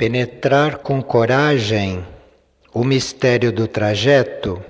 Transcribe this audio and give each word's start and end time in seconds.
Penetrar 0.00 0.78
com 0.78 1.02
coragem 1.02 2.02
o 2.72 2.82
mistério 2.82 3.52
do 3.52 3.68
trajeto 3.68 4.64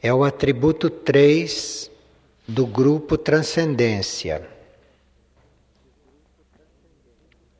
é 0.00 0.14
o 0.14 0.22
atributo 0.22 0.88
3 0.88 1.90
do 2.46 2.64
grupo 2.64 3.18
Transcendência. 3.18 4.48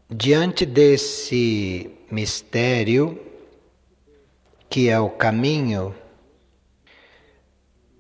Diante 0.09 0.65
desse 0.65 1.91
mistério, 2.13 3.21
que 4.71 4.89
é 4.89 5.01
o 5.01 5.11
caminho, 5.11 5.93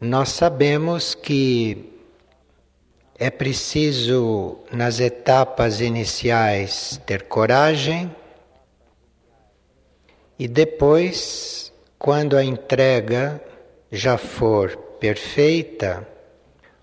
nós 0.00 0.28
sabemos 0.28 1.16
que 1.16 1.94
é 3.18 3.28
preciso, 3.28 4.56
nas 4.70 5.00
etapas 5.00 5.80
iniciais, 5.80 7.00
ter 7.04 7.24
coragem 7.24 8.08
e 10.38 10.46
depois, 10.46 11.72
quando 11.98 12.36
a 12.36 12.44
entrega 12.44 13.42
já 13.90 14.16
for 14.16 14.76
perfeita, 15.00 16.06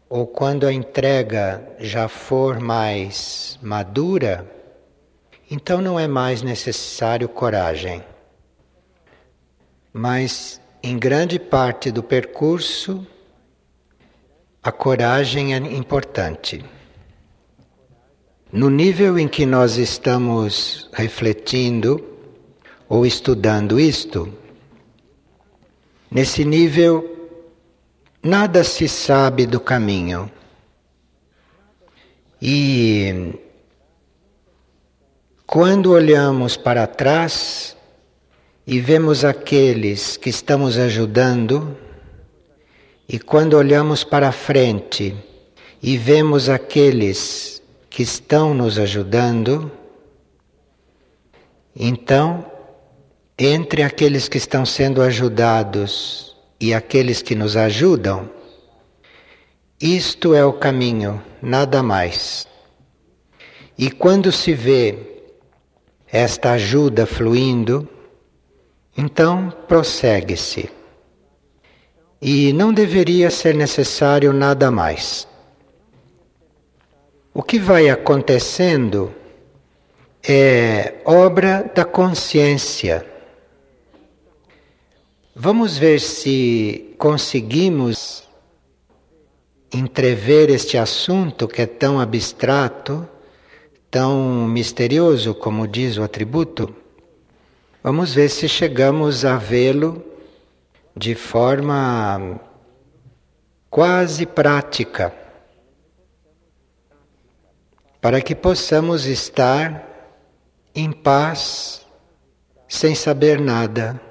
ou 0.09 0.27
quando 0.27 0.67
a 0.67 0.73
entrega 0.73 1.65
já 1.79 2.07
for 2.07 2.59
mais 2.59 3.57
madura, 3.61 4.45
então 5.49 5.81
não 5.81 5.99
é 5.99 6.07
mais 6.07 6.41
necessário 6.41 7.29
coragem. 7.29 8.03
Mas 9.93 10.59
em 10.83 10.99
grande 10.99 11.39
parte 11.39 11.91
do 11.91 12.03
percurso, 12.03 13.07
a 14.61 14.71
coragem 14.71 15.53
é 15.53 15.57
importante. 15.57 16.63
No 18.51 18.69
nível 18.69 19.17
em 19.17 19.27
que 19.27 19.45
nós 19.45 19.77
estamos 19.77 20.89
refletindo 20.93 22.14
ou 22.87 23.05
estudando 23.05 23.79
isto, 23.79 24.31
nesse 26.09 26.45
nível 26.45 27.15
nada 28.21 28.63
se 28.63 28.87
sabe 28.87 29.45
do 29.45 29.59
caminho. 29.59 30.31
E 32.41 33.33
quando 35.45 35.91
olhamos 35.91 36.57
para 36.57 36.87
trás 36.87 37.77
e 38.65 38.79
vemos 38.79 39.23
aqueles 39.23 40.17
que 40.17 40.29
estamos 40.29 40.77
ajudando, 40.77 41.77
e 43.07 43.19
quando 43.19 43.53
olhamos 43.53 44.03
para 44.03 44.31
frente 44.31 45.15
e 45.81 45.97
vemos 45.97 46.49
aqueles 46.49 47.61
que 47.89 48.01
estão 48.01 48.53
nos 48.53 48.79
ajudando, 48.79 49.71
então, 51.75 52.54
entre 53.37 53.83
aqueles 53.83 54.29
que 54.29 54.37
estão 54.37 54.65
sendo 54.65 55.01
ajudados 55.01 56.35
e 56.59 56.73
aqueles 56.73 57.21
que 57.21 57.35
nos 57.35 57.57
ajudam, 57.57 58.29
isto 59.79 60.33
é 60.33 60.45
o 60.45 60.53
caminho, 60.53 61.21
nada 61.41 61.83
mais. 61.83 62.47
E 63.77 63.91
quando 63.91 64.31
se 64.31 64.53
vê 64.53 64.97
esta 66.07 66.53
ajuda 66.53 67.05
fluindo, 67.05 67.87
então 68.97 69.53
prossegue-se 69.67 70.69
e 72.21 72.53
não 72.53 72.73
deveria 72.73 73.29
ser 73.29 73.53
necessário 73.53 74.31
nada 74.31 74.71
mais. 74.71 75.27
O 77.33 77.43
que 77.43 77.59
vai 77.59 77.89
acontecendo 77.89 79.13
é 80.23 80.95
obra 81.03 81.69
da 81.75 81.83
consciência. 81.83 83.14
Vamos 85.37 85.77
ver 85.77 85.99
se 85.99 86.95
conseguimos 86.97 88.23
entrever 89.69 90.49
este 90.49 90.77
assunto 90.77 91.45
que 91.45 91.61
é 91.61 91.65
tão 91.65 91.99
abstrato, 91.99 93.05
tão 93.91 94.47
misterioso, 94.47 95.35
como 95.35 95.67
diz 95.67 95.97
o 95.97 96.03
atributo. 96.03 96.73
Vamos 97.83 98.13
ver 98.13 98.29
se 98.29 98.47
chegamos 98.47 99.25
a 99.25 99.35
vê-lo 99.35 100.01
de 100.95 101.13
forma 101.13 102.39
quase 103.69 104.25
prática, 104.25 105.13
para 107.99 108.21
que 108.21 108.33
possamos 108.33 109.05
estar 109.05 109.85
em 110.73 110.93
paz, 110.93 111.85
sem 112.69 112.95
saber 112.95 113.37
nada, 113.41 114.01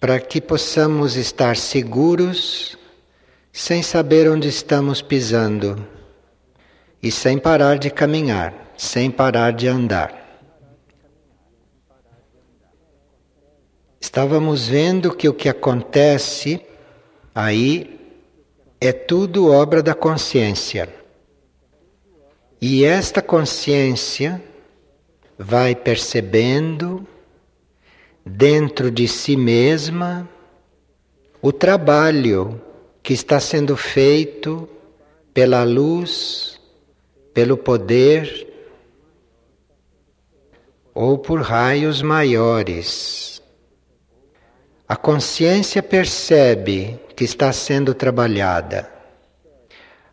para 0.00 0.20
que 0.20 0.40
possamos 0.40 1.16
estar 1.16 1.56
seguros, 1.56 2.78
sem 3.52 3.82
saber 3.82 4.30
onde 4.30 4.48
estamos 4.48 5.02
pisando 5.02 5.86
e 7.02 7.10
sem 7.10 7.38
parar 7.38 7.78
de 7.78 7.90
caminhar, 7.90 8.72
sem 8.76 9.10
parar 9.10 9.52
de 9.52 9.66
andar. 9.66 10.26
Estávamos 14.00 14.68
vendo 14.68 15.14
que 15.14 15.28
o 15.28 15.34
que 15.34 15.48
acontece 15.48 16.64
aí 17.34 17.98
é 18.80 18.92
tudo 18.92 19.50
obra 19.50 19.82
da 19.82 19.94
consciência. 19.94 20.88
E 22.60 22.84
esta 22.84 23.20
consciência 23.20 24.42
vai 25.36 25.74
percebendo 25.74 27.06
dentro 28.28 28.90
de 28.90 29.08
si 29.08 29.36
mesma 29.36 30.28
o 31.40 31.52
trabalho 31.52 32.60
que 33.02 33.12
está 33.12 33.40
sendo 33.40 33.76
feito 33.76 34.68
pela 35.32 35.64
luz, 35.64 36.60
pelo 37.32 37.56
poder 37.56 38.46
ou 40.92 41.16
por 41.18 41.40
raios 41.40 42.02
maiores 42.02 43.28
a 44.88 44.96
consciência 44.96 45.82
percebe 45.82 46.98
que 47.14 47.22
está 47.22 47.52
sendo 47.52 47.92
trabalhada. 47.92 48.90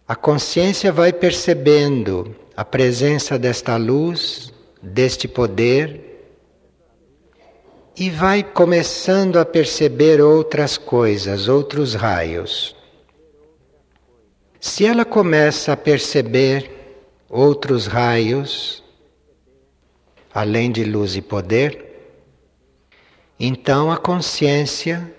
A 0.06 0.18
consciência 0.18 0.92
vai 0.92 1.14
percebendo 1.14 2.36
a 2.58 2.66
presença 2.66 3.40
desta 3.40 3.78
luz, 3.78 4.52
deste 4.82 5.30
poder, 5.30 6.05
e 7.98 8.10
vai 8.10 8.44
começando 8.44 9.38
a 9.40 9.46
perceber 9.46 10.20
outras 10.20 10.78
coisas, 10.78 11.48
outros 11.48 11.94
raios. 11.94 12.76
Se 14.60 14.86
ela 14.86 15.06
começa 15.06 15.72
a 15.72 15.78
perceber 15.78 16.70
outros 17.30 17.88
raios, 17.88 18.84
além 20.34 20.72
de 20.72 20.84
luz 20.84 21.16
e 21.16 21.22
poder, 21.22 21.86
então 23.40 23.92
a 23.92 23.98
consciência 23.98 25.14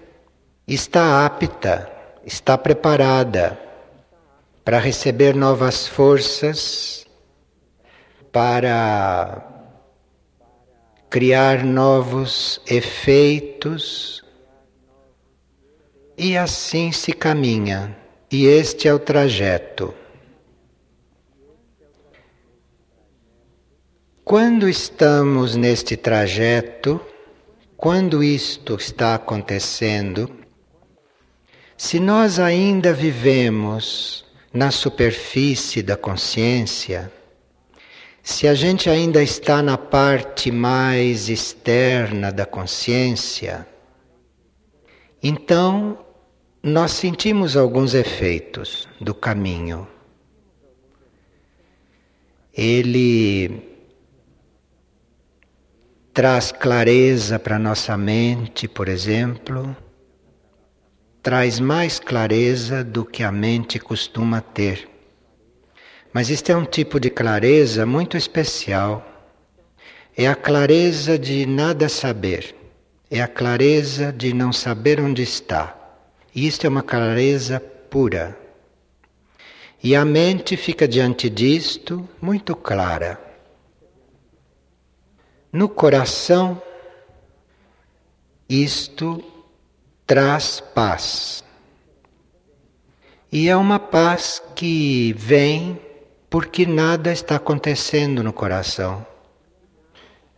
está 0.67 1.25
apta, 1.25 1.91
está 2.25 2.59
preparada 2.59 3.59
para 4.65 4.79
receber 4.79 5.35
novas 5.35 5.87
forças, 5.87 7.07
para 8.33 9.56
criar 11.17 11.65
novos 11.65 12.61
efeitos, 12.67 14.23
e 16.15 16.37
assim 16.37 16.93
se 16.93 17.11
caminha, 17.11 17.97
e 18.31 18.45
este 18.45 18.87
é 18.87 18.93
o 18.93 18.99
trajeto. 18.99 19.95
Quando 24.23 24.69
estamos 24.69 25.57
neste 25.57 25.97
trajeto, 25.97 27.01
quando 27.79 28.23
isto 28.23 28.75
está 28.75 29.15
acontecendo, 29.15 30.31
se 31.79 31.99
nós 31.99 32.39
ainda 32.39 32.93
vivemos 32.93 34.27
na 34.53 34.71
superfície 34.71 35.83
da 35.83 35.97
consciência, 35.97 37.11
se 38.27 38.49
a 38.49 38.55
gente 38.55 38.91
ainda 38.91 39.23
está 39.23 39.63
na 39.63 39.79
parte 39.79 40.51
mais 40.51 41.29
externa 41.29 42.33
da 42.33 42.45
consciência, 42.45 43.65
então 45.23 45.97
nós 46.61 46.91
sentimos 46.91 47.57
alguns 47.57 47.95
efeitos 47.95 48.89
do 49.01 49.15
caminho. 49.15 49.87
Ele 52.53 53.63
traz 56.13 56.51
clareza 56.51 57.39
para 57.39 57.61
nossa 57.61 57.97
mente, 57.97 58.67
por 58.67 58.89
exemplo, 58.89 59.75
traz 61.23 61.61
mais 61.61 62.01
clareza 62.01 62.83
do 62.83 63.05
que 63.05 63.23
a 63.23 63.31
mente 63.31 63.79
costuma 63.79 64.41
ter. 64.41 64.96
Mas 66.17 66.31
este 66.31 66.51
é 66.51 66.57
um 66.57 66.65
tipo 66.65 66.99
de 66.99 67.11
clareza 67.11 67.85
muito 67.85 68.17
especial. 68.17 69.07
é 70.17 70.27
a 70.27 70.35
clareza 70.35 71.19
de 71.19 71.45
nada 71.45 71.91
saber, 71.91 72.57
é 73.11 73.21
a 73.21 73.29
clareza 73.29 74.11
de 74.15 74.33
não 74.33 74.51
saber 74.51 74.99
onde 74.99 75.23
está. 75.23 75.77
E 76.35 76.47
isto 76.47 76.65
é 76.65 76.71
uma 76.71 76.83
clareza 76.83 77.61
pura. 77.61 78.35
E 79.83 79.95
a 79.95 80.07
mente 80.07 80.57
fica 80.57 80.89
diante 80.89 81.29
disto 81.29 82.09
muito 82.19 82.57
clara. 82.57 83.21
No 85.53 85.69
coração, 85.69 86.63
isto 88.49 89.23
traz 90.07 90.61
paz. 90.61 91.45
E 93.31 93.51
é 93.51 93.55
uma 93.55 93.79
paz 93.79 94.43
que 94.55 95.13
vem 95.13 95.85
porque 96.29 96.67
nada 96.67 97.13
está 97.13 97.37
acontecendo 97.37 98.23
no 98.23 98.33
coração, 98.33 99.07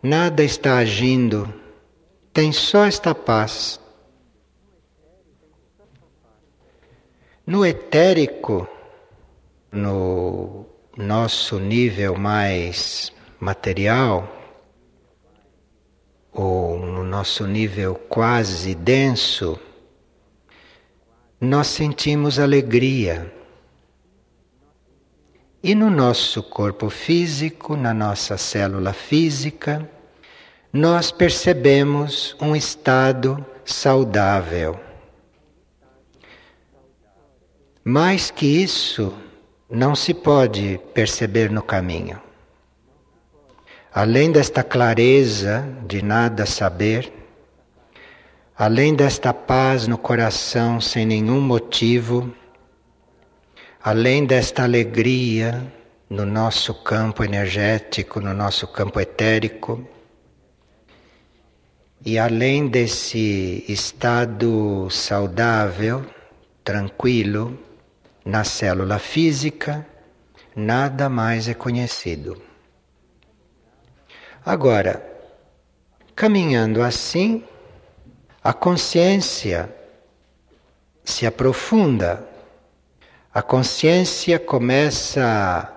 nada 0.02 0.42
está 0.42 0.78
agindo, 0.78 1.52
tem 2.32 2.52
só 2.52 2.84
esta 2.84 3.14
paz. 3.14 3.80
No 7.46 7.64
etérico, 7.64 8.68
no 9.72 10.66
nosso 10.96 11.58
nível 11.58 12.16
mais 12.16 13.12
material, 13.40 14.38
ou 16.32 16.78
no 16.78 17.02
nosso 17.02 17.46
nível 17.46 17.94
quase 17.94 18.74
denso, 18.74 19.58
nós 21.40 21.68
sentimos 21.68 22.38
alegria. 22.38 23.37
E 25.62 25.74
no 25.74 25.90
nosso 25.90 26.40
corpo 26.40 26.88
físico, 26.88 27.76
na 27.76 27.92
nossa 27.92 28.36
célula 28.36 28.92
física, 28.92 29.88
nós 30.72 31.10
percebemos 31.10 32.36
um 32.40 32.54
estado 32.54 33.44
saudável. 33.64 34.78
Mais 37.84 38.30
que 38.30 38.46
isso, 38.46 39.12
não 39.68 39.96
se 39.96 40.14
pode 40.14 40.80
perceber 40.94 41.50
no 41.50 41.62
caminho. 41.62 42.20
Além 43.92 44.30
desta 44.30 44.62
clareza 44.62 45.66
de 45.86 46.02
nada 46.02 46.46
saber, 46.46 47.12
além 48.56 48.94
desta 48.94 49.34
paz 49.34 49.88
no 49.88 49.98
coração 49.98 50.80
sem 50.80 51.04
nenhum 51.04 51.40
motivo, 51.40 52.32
além 53.88 54.26
desta 54.26 54.64
alegria 54.64 55.66
no 56.10 56.26
nosso 56.26 56.74
campo 56.74 57.24
energético, 57.24 58.20
no 58.20 58.34
nosso 58.34 58.66
campo 58.68 59.00
etérico, 59.00 59.82
e 62.04 62.18
além 62.18 62.68
desse 62.68 63.64
estado 63.66 64.90
saudável, 64.90 66.04
tranquilo, 66.62 67.58
na 68.26 68.44
célula 68.44 68.98
física, 68.98 69.86
nada 70.54 71.08
mais 71.08 71.48
é 71.48 71.54
conhecido. 71.54 72.42
Agora, 74.44 75.02
caminhando 76.14 76.82
assim, 76.82 77.42
a 78.44 78.52
consciência 78.52 79.74
se 81.02 81.24
aprofunda, 81.24 82.28
a 83.38 83.42
consciência 83.42 84.38
começa 84.38 85.72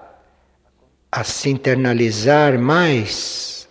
a 1.12 1.24
se 1.24 1.50
internalizar 1.50 2.58
mais, 2.60 3.68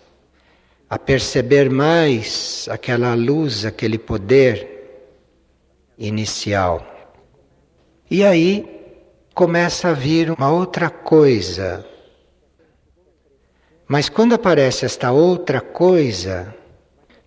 a 0.89 0.99
perceber 0.99 1.69
mais 1.71 2.69
aquela 2.71 3.15
luz, 3.15 3.65
aquele 3.65 3.99
poder 3.99 4.55
inicial. 5.99 6.87
E 8.11 8.25
aí 8.25 8.65
começa 9.35 9.89
a 9.89 9.93
vir 9.93 10.31
uma 10.31 10.51
outra 10.51 10.89
coisa 10.91 11.85
mas 13.93 14.09
quando 14.09 14.35
aparece 14.35 14.85
esta 14.87 15.11
outra 15.11 15.61
coisa, 15.61 16.55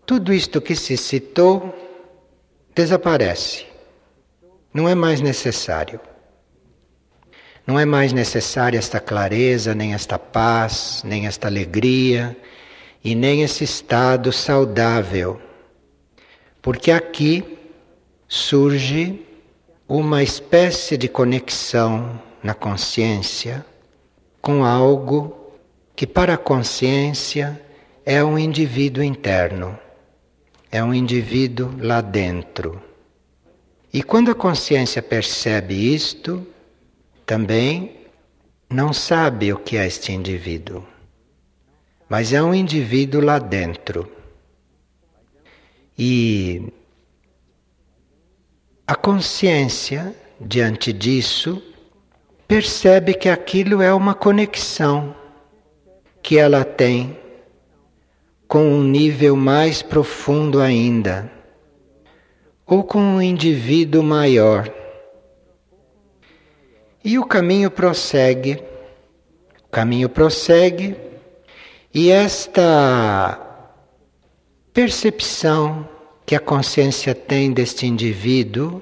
tudo 0.06 0.31
isto 0.31 0.62
que 0.62 0.77
se 0.77 0.95
citou 0.95 1.75
desaparece. 2.74 3.66
Não 4.74 4.88
é 4.88 4.95
mais 4.95 5.19
necessário. 5.19 6.00
Não 7.65 7.80
é 7.80 7.86
mais 7.86 8.12
necessária 8.12 8.77
esta 8.77 9.00
clareza, 9.00 9.74
nem 9.74 9.94
esta 9.94 10.19
paz, 10.19 11.01
nem 11.06 11.27
esta 11.27 11.48
alegria 11.48 12.36
e 13.04 13.15
nem 13.15 13.42
esse 13.42 13.63
estado 13.63 14.31
saudável. 14.33 15.42
Porque 16.62 16.92
aqui 16.92 17.57
surge 18.27 19.21
uma 19.88 20.21
espécie 20.21 20.98
de 20.98 21.07
conexão 21.07 22.21
na 22.44 22.54
consciência 22.54 23.66
com 24.42 24.66
algo 24.66 25.54
que 25.95 26.06
para 26.06 26.33
a 26.33 26.38
consciência 26.38 27.62
é 28.06 28.21
um 28.21 28.38
indivíduo 28.38 29.01
interno, 29.01 29.80
é 30.69 30.83
um 30.83 30.94
indivíduo 30.94 31.74
lá 31.80 32.01
dentro. 32.01 32.81
E 33.94 34.04
quando 34.04 34.31
a 34.31 34.36
consciência 34.36 35.01
percebe 35.01 35.94
isto, 35.94 36.45
também 37.25 37.95
não 38.69 38.91
sabe 38.91 39.53
o 39.53 39.57
que 39.57 39.77
é 39.77 39.87
este 39.87 40.11
indivíduo, 40.11 40.85
mas 42.09 42.33
é 42.33 42.41
um 42.41 42.53
indivíduo 42.53 43.21
lá 43.21 43.39
dentro. 43.39 44.11
E 45.97 46.73
a 48.85 48.95
consciência, 48.95 50.13
diante 50.39 50.91
disso, 50.91 51.61
percebe 52.47 53.13
que 53.13 53.29
aquilo 53.29 53.81
é 53.81 53.93
uma 53.93 54.13
conexão 54.13 55.15
que 56.21 56.37
ela 56.37 56.63
tem 56.63 57.17
com 58.47 58.65
um 58.65 58.83
nível 58.83 59.35
mais 59.35 59.81
profundo 59.81 60.61
ainda, 60.61 61.31
ou 62.65 62.83
com 62.83 62.99
um 62.99 63.21
indivíduo 63.21 64.03
maior. 64.03 64.82
E 67.03 67.19
o 67.19 67.25
caminho 67.25 67.69
prossegue, 67.69 68.63
o 69.65 69.69
caminho 69.69 70.07
prossegue, 70.07 70.95
e 71.94 72.09
esta 72.09 73.39
percepção 74.73 75.87
que 76.25 76.33
a 76.33 76.39
consciência 76.39 77.13
tem 77.13 77.51
deste 77.51 77.85
indivíduo 77.85 78.81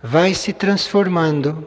vai 0.00 0.34
se 0.34 0.52
transformando. 0.52 1.66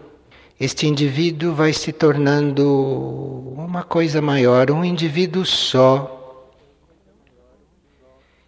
Este 0.57 0.87
indivíduo 0.87 1.53
vai 1.53 1.73
se 1.73 1.91
tornando 1.91 3.53
uma 3.57 3.83
coisa 3.83 4.21
maior, 4.21 4.71
um 4.71 4.85
indivíduo 4.85 5.45
só. 5.45 6.49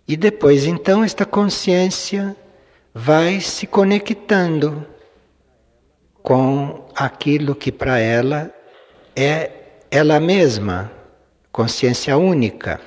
E 0.08 0.16
depois, 0.16 0.66
então, 0.66 1.04
esta 1.04 1.26
consciência 1.26 2.38
vai 2.94 3.42
se 3.42 3.68
conectando 3.68 4.95
com 6.26 6.90
aquilo 6.96 7.54
que 7.54 7.72
para 7.72 8.00
ela 8.00 8.52
é 9.16 9.52
ela 9.92 10.20
mesma, 10.20 10.92
consciência 11.52 12.18
única. 12.18 12.82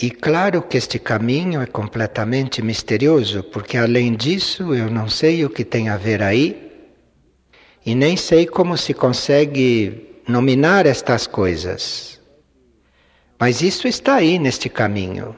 E 0.00 0.10
claro 0.10 0.60
que 0.60 0.76
este 0.76 0.98
caminho 0.98 1.62
é 1.62 1.66
completamente 1.66 2.60
misterioso, 2.60 3.42
porque 3.44 3.78
além 3.78 4.14
disso 4.14 4.74
eu 4.74 4.90
não 4.90 5.08
sei 5.08 5.46
o 5.46 5.50
que 5.50 5.64
tem 5.64 5.88
a 5.88 5.96
ver 5.96 6.22
aí 6.22 6.70
e 7.86 7.94
nem 7.94 8.18
sei 8.18 8.46
como 8.46 8.76
se 8.76 8.92
consegue 8.92 10.20
nominar 10.28 10.84
estas 10.84 11.26
coisas. 11.26 12.20
Mas 13.38 13.62
isso 13.62 13.88
está 13.88 14.16
aí 14.16 14.38
neste 14.38 14.68
caminho. 14.68 15.34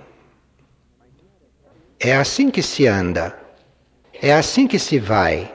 É 1.98 2.14
assim 2.14 2.50
que 2.50 2.62
se 2.62 2.86
anda, 2.86 3.38
é 4.12 4.32
assim 4.32 4.66
que 4.66 4.78
se 4.78 4.98
vai. 4.98 5.54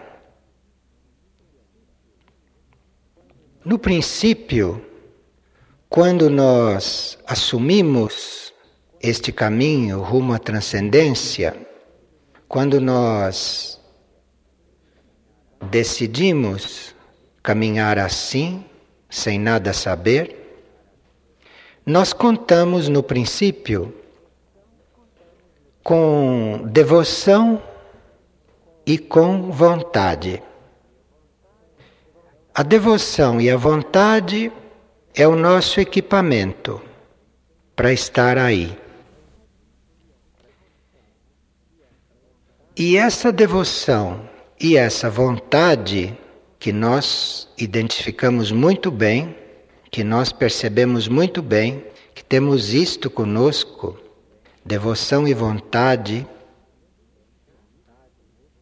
No 3.63 3.77
princípio, 3.77 4.83
quando 5.87 6.31
nós 6.31 7.19
assumimos 7.27 8.51
este 8.99 9.31
caminho 9.31 10.01
rumo 10.01 10.33
à 10.33 10.39
transcendência, 10.39 11.55
quando 12.47 12.81
nós 12.81 13.79
decidimos 15.69 16.95
caminhar 17.43 17.99
assim, 17.99 18.65
sem 19.07 19.37
nada 19.37 19.73
saber, 19.73 20.41
nós 21.85 22.13
contamos 22.13 22.89
no 22.89 23.03
princípio 23.03 24.00
com 25.83 26.61
devoção 26.71 27.61
e 28.85 28.97
com 28.97 29.51
vontade. 29.51 30.41
A 32.53 32.63
devoção 32.63 33.39
e 33.39 33.49
a 33.49 33.57
vontade 33.57 34.51
é 35.15 35.27
o 35.27 35.35
nosso 35.35 35.79
equipamento 35.79 36.81
para 37.75 37.93
estar 37.93 38.37
aí. 38.37 38.77
E 42.75 42.97
essa 42.97 43.31
devoção 43.31 44.29
e 44.59 44.77
essa 44.77 45.09
vontade 45.09 46.17
que 46.59 46.71
nós 46.71 47.47
identificamos 47.57 48.51
muito 48.51 48.91
bem, 48.91 49.35
que 49.89 50.03
nós 50.03 50.31
percebemos 50.31 51.07
muito 51.07 51.41
bem, 51.41 51.83
que 52.13 52.23
temos 52.23 52.73
isto 52.73 53.09
conosco, 53.09 53.97
devoção 54.65 55.27
e 55.27 55.33
vontade, 55.33 56.27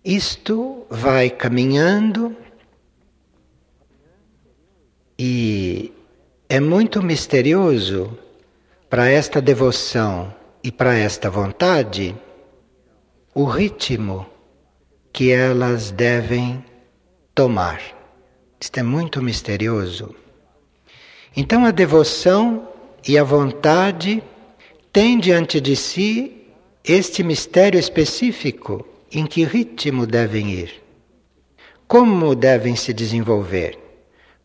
isto 0.03 0.85
vai 0.89 1.29
caminhando 1.29 2.35
e 5.17 5.93
é 6.47 6.59
muito 6.59 7.03
misterioso 7.03 8.17
para 8.89 9.09
esta 9.09 9.41
devoção 9.41 10.33
e 10.63 10.71
para 10.71 10.95
esta 10.95 11.29
vontade 11.29 12.15
o 13.35 13.43
ritmo 13.43 14.25
que 15.11 15.31
elas 15.31 15.91
devem 15.91 16.63
tomar. 17.35 17.81
Isto 18.59 18.79
é 18.79 18.83
muito 18.83 19.21
misterioso. 19.21 20.15
Então 21.35 21.65
a 21.65 21.71
devoção 21.71 22.67
e 23.07 23.17
a 23.17 23.23
vontade 23.23 24.23
têm 24.91 25.19
diante 25.19 25.61
de 25.61 25.75
si 25.75 26.47
este 26.83 27.23
mistério 27.23 27.79
específico 27.79 28.87
em 29.11 29.25
que 29.25 29.43
ritmo 29.43 30.05
devem 30.05 30.51
ir, 30.51 30.83
como 31.87 32.35
devem 32.35 32.75
se 32.75 32.93
desenvolver, 32.93 33.77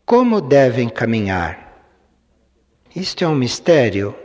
como 0.05 0.41
devem 0.41 0.89
caminhar. 0.89 1.65
Isto 2.95 3.23
é 3.23 3.27
um 3.27 3.35
mistério 3.35 4.15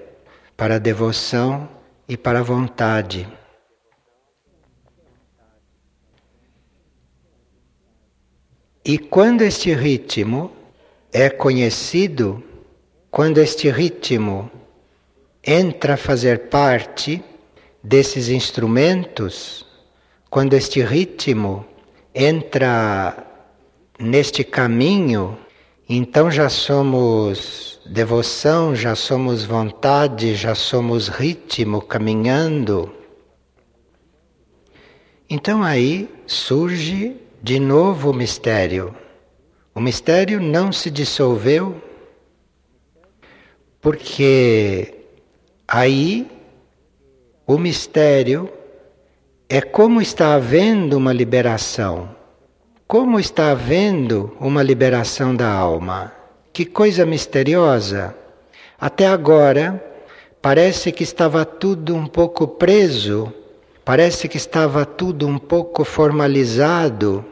para 0.56 0.76
a 0.76 0.78
devoção 0.78 1.68
e 2.08 2.16
para 2.16 2.40
a 2.40 2.42
vontade. 2.42 3.26
E 8.84 8.98
quando 8.98 9.42
este 9.42 9.74
ritmo 9.74 10.52
é 11.12 11.28
conhecido, 11.28 12.42
quando 13.10 13.38
este 13.38 13.70
ritmo 13.70 14.50
entra 15.44 15.94
a 15.94 15.96
fazer 15.96 16.48
parte 16.48 17.22
desses 17.82 18.28
instrumentos, 18.28 19.66
quando 20.28 20.54
este 20.54 20.82
ritmo 20.82 21.64
entra 22.14 23.26
neste 23.98 24.44
caminho, 24.44 25.38
então 25.88 26.30
já 26.30 26.48
somos 26.48 27.80
devoção, 27.86 28.76
já 28.76 28.94
somos 28.94 29.44
vontade, 29.44 30.34
já 30.34 30.54
somos 30.54 31.08
ritmo 31.08 31.80
caminhando. 31.82 32.94
Então 35.28 35.62
aí 35.62 36.08
surge 36.26 37.16
de 37.42 37.58
novo 37.58 38.10
o 38.10 38.14
mistério. 38.14 38.94
O 39.74 39.80
mistério 39.80 40.40
não 40.40 40.72
se 40.72 40.90
dissolveu, 40.90 41.80
porque 43.80 44.99
aí 45.70 46.26
o 47.46 47.56
mistério 47.56 48.50
é 49.48 49.60
como 49.60 50.02
está 50.02 50.34
havendo 50.34 50.96
uma 50.96 51.12
liberação. 51.12 52.10
Como 52.88 53.20
está 53.20 53.52
havendo 53.52 54.36
uma 54.40 54.64
liberação 54.64 55.34
da 55.34 55.48
alma? 55.48 56.12
Que 56.52 56.64
coisa 56.64 57.06
misteriosa! 57.06 58.16
Até 58.80 59.06
agora, 59.06 59.80
parece 60.42 60.90
que 60.90 61.04
estava 61.04 61.44
tudo 61.44 61.94
um 61.94 62.06
pouco 62.06 62.48
preso, 62.48 63.32
parece 63.84 64.28
que 64.28 64.36
estava 64.36 64.84
tudo 64.84 65.28
um 65.28 65.38
pouco 65.38 65.84
formalizado. 65.84 67.24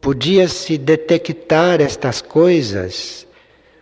Podia-se 0.00 0.78
detectar 0.78 1.82
estas 1.82 2.22
coisas, 2.22 3.25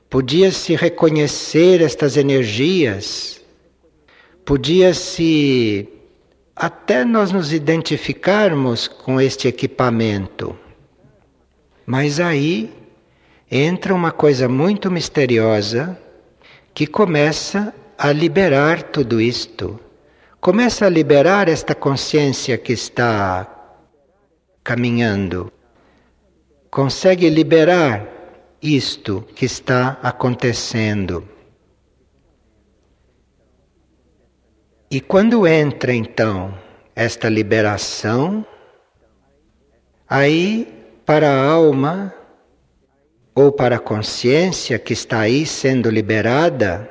podia-se 0.09 0.75
reconhecer 0.77 1.81
estas 1.81 2.17
energias, 2.17 3.41
podia-se 4.45 5.89
até 6.55 7.05
nós 7.05 7.33
nos 7.33 7.53
identificarmos 7.53 8.87
com 8.87 9.21
este 9.21 9.49
equipamento. 9.49 10.57
Mas 11.85 12.21
aí 12.21 12.73
entra 13.51 13.95
uma 13.95 14.13
coisa 14.13 14.49
muito 14.49 14.91
misteriosa 14.91 15.99
que 16.73 16.87
começa 16.87 17.75
a 17.99 18.13
liberar 18.13 18.83
tudo 18.83 19.21
isto. 19.21 19.79
Começa 20.41 20.87
a 20.87 20.89
liberar 20.89 21.49
esta 21.49 21.75
consciência 21.75 22.59
que 22.59 22.73
está 22.73 23.49
caminhando. 24.63 25.53
Consegue 26.71 27.29
liberar 27.29 28.14
isto 28.65 29.23
que 29.37 29.45
está 29.45 29.99
acontecendo. 30.03 31.29
E 34.91 35.03
quando 35.03 35.47
entra 35.47 35.93
então 35.93 36.57
esta 36.97 37.29
liberação, 37.29 38.47
aí 40.09 40.73
para 41.05 41.29
a 41.29 41.45
alma 41.47 42.15
ou 43.35 43.53
para 43.53 43.77
a 43.77 43.81
consciência 43.81 44.79
que 44.79 44.95
está 44.95 45.21
aí 45.21 45.45
sendo 45.45 45.91
liberada, 45.91 46.89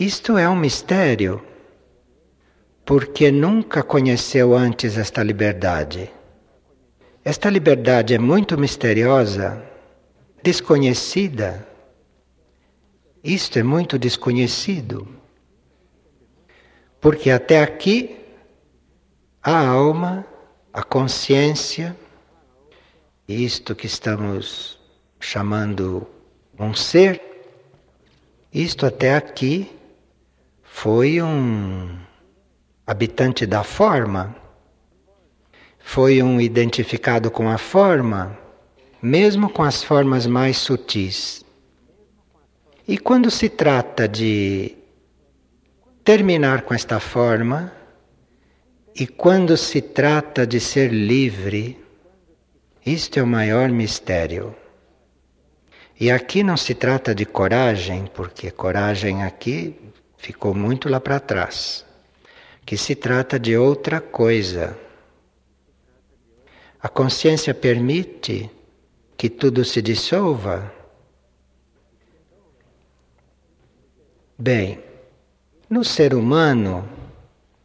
isto 0.00 0.38
é 0.38 0.48
um 0.48 0.56
mistério, 0.56 1.44
porque 2.86 3.30
nunca 3.30 3.82
conheceu 3.82 4.56
antes 4.56 4.96
esta 4.96 5.22
liberdade. 5.22 6.10
Esta 7.22 7.50
liberdade 7.50 8.14
é 8.14 8.18
muito 8.18 8.56
misteriosa, 8.56 9.62
desconhecida. 10.42 11.66
Isto 13.22 13.58
é 13.58 13.62
muito 13.62 13.98
desconhecido. 13.98 15.08
Porque 17.00 17.30
até 17.30 17.62
aqui 17.62 18.16
a 19.42 19.66
alma, 19.66 20.26
a 20.72 20.82
consciência, 20.82 21.96
isto 23.26 23.74
que 23.74 23.86
estamos 23.86 24.78
chamando 25.20 26.06
um 26.58 26.74
ser, 26.74 27.20
isto 28.52 28.86
até 28.86 29.14
aqui 29.14 29.70
foi 30.62 31.20
um 31.20 31.98
habitante 32.86 33.46
da 33.46 33.62
forma, 33.62 34.34
foi 35.78 36.22
um 36.22 36.40
identificado 36.40 37.30
com 37.30 37.48
a 37.48 37.58
forma, 37.58 38.38
mesmo 39.00 39.48
com 39.50 39.62
as 39.62 39.82
formas 39.82 40.26
mais 40.26 40.56
sutis. 40.56 41.44
E 42.86 42.98
quando 42.98 43.30
se 43.30 43.48
trata 43.48 44.08
de 44.08 44.74
terminar 46.02 46.62
com 46.62 46.74
esta 46.74 46.98
forma, 46.98 47.72
e 48.94 49.06
quando 49.06 49.56
se 49.56 49.80
trata 49.80 50.46
de 50.46 50.58
ser 50.58 50.92
livre, 50.92 51.78
isto 52.84 53.18
é 53.18 53.22
o 53.22 53.26
maior 53.26 53.68
mistério. 53.68 54.56
E 56.00 56.10
aqui 56.10 56.42
não 56.42 56.56
se 56.56 56.74
trata 56.74 57.14
de 57.14 57.26
coragem, 57.26 58.10
porque 58.14 58.50
coragem 58.50 59.22
aqui 59.22 59.76
ficou 60.16 60.54
muito 60.54 60.88
lá 60.88 60.98
para 60.98 61.20
trás. 61.20 61.84
Que 62.64 62.76
se 62.76 62.94
trata 62.94 63.38
de 63.38 63.56
outra 63.56 64.00
coisa. 64.00 64.78
A 66.80 66.88
consciência 66.88 67.52
permite 67.52 68.50
que 69.18 69.28
tudo 69.28 69.64
se 69.64 69.82
dissolva? 69.82 70.72
Bem, 74.38 74.78
no 75.68 75.82
ser 75.82 76.14
humano, 76.14 76.88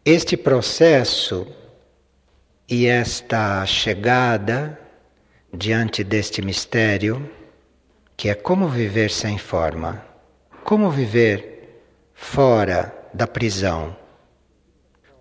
este 0.03 0.35
processo 0.35 1.45
e 2.67 2.87
esta 2.87 3.63
chegada 3.67 4.79
diante 5.53 6.03
deste 6.03 6.41
mistério, 6.41 7.29
que 8.17 8.29
é 8.29 8.33
como 8.33 8.67
viver 8.67 9.11
sem 9.11 9.37
forma, 9.37 10.03
como 10.63 10.89
viver 10.89 11.83
fora 12.15 12.91
da 13.13 13.27
prisão, 13.27 13.95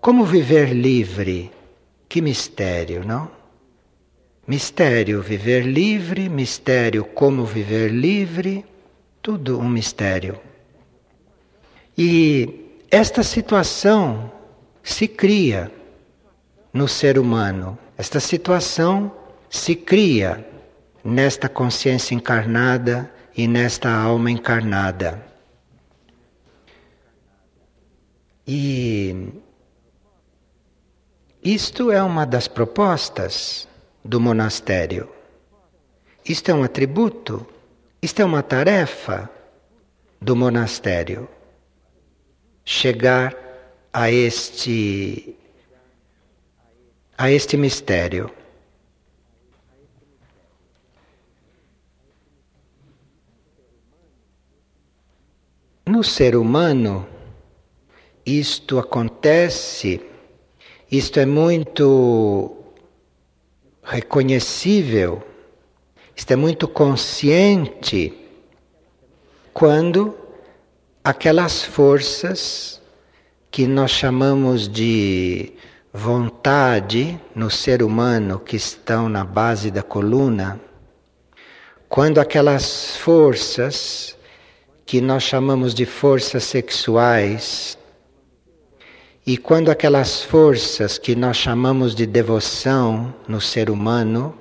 como 0.00 0.24
viver 0.24 0.72
livre, 0.72 1.52
que 2.08 2.22
mistério, 2.22 3.04
não? 3.04 3.41
Mistério 4.46 5.22
viver 5.22 5.64
livre, 5.64 6.28
mistério 6.28 7.04
como 7.04 7.44
viver 7.44 7.90
livre, 7.92 8.64
tudo 9.22 9.58
um 9.58 9.68
mistério. 9.68 10.40
E 11.96 12.82
esta 12.90 13.22
situação 13.22 14.32
se 14.82 15.06
cria 15.06 15.70
no 16.72 16.88
ser 16.88 17.18
humano, 17.18 17.78
esta 17.96 18.18
situação 18.18 19.14
se 19.48 19.76
cria 19.76 20.44
nesta 21.04 21.48
consciência 21.48 22.14
encarnada 22.14 23.12
e 23.36 23.46
nesta 23.46 23.90
alma 23.90 24.30
encarnada. 24.30 25.24
E 28.46 29.32
isto 31.44 31.92
é 31.92 32.02
uma 32.02 32.26
das 32.26 32.48
propostas 32.48 33.68
do 34.04 34.20
monastério. 34.20 35.08
Isto 36.24 36.50
é 36.50 36.54
um 36.54 36.62
atributo, 36.62 37.46
isto 38.00 38.20
é 38.20 38.24
uma 38.24 38.42
tarefa 38.42 39.30
do 40.20 40.36
monastério. 40.36 41.28
Chegar 42.64 43.36
a 43.92 44.10
este 44.10 45.36
a 47.18 47.30
este 47.30 47.56
mistério. 47.56 48.30
No 55.86 56.02
ser 56.02 56.36
humano, 56.36 57.06
isto 58.24 58.78
acontece, 58.78 60.00
isto 60.90 61.20
é 61.20 61.26
muito 61.26 62.61
reconhecível, 63.82 65.22
é 66.28 66.36
muito 66.36 66.68
consciente 66.68 68.16
quando 69.52 70.16
aquelas 71.04 71.62
forças 71.62 72.80
que 73.50 73.66
nós 73.66 73.90
chamamos 73.90 74.68
de 74.68 75.52
vontade 75.92 77.20
no 77.34 77.50
ser 77.50 77.82
humano 77.82 78.38
que 78.38 78.56
estão 78.56 79.08
na 79.08 79.24
base 79.24 79.70
da 79.70 79.82
coluna, 79.82 80.58
quando 81.88 82.18
aquelas 82.18 82.96
forças 82.96 84.16
que 84.86 85.00
nós 85.00 85.22
chamamos 85.22 85.74
de 85.74 85.84
forças 85.84 86.44
sexuais 86.44 87.76
e 89.24 89.36
quando 89.36 89.70
aquelas 89.70 90.20
forças 90.20 90.98
que 90.98 91.14
nós 91.14 91.36
chamamos 91.36 91.94
de 91.94 92.06
devoção 92.06 93.14
no 93.28 93.40
ser 93.40 93.70
humano, 93.70 94.34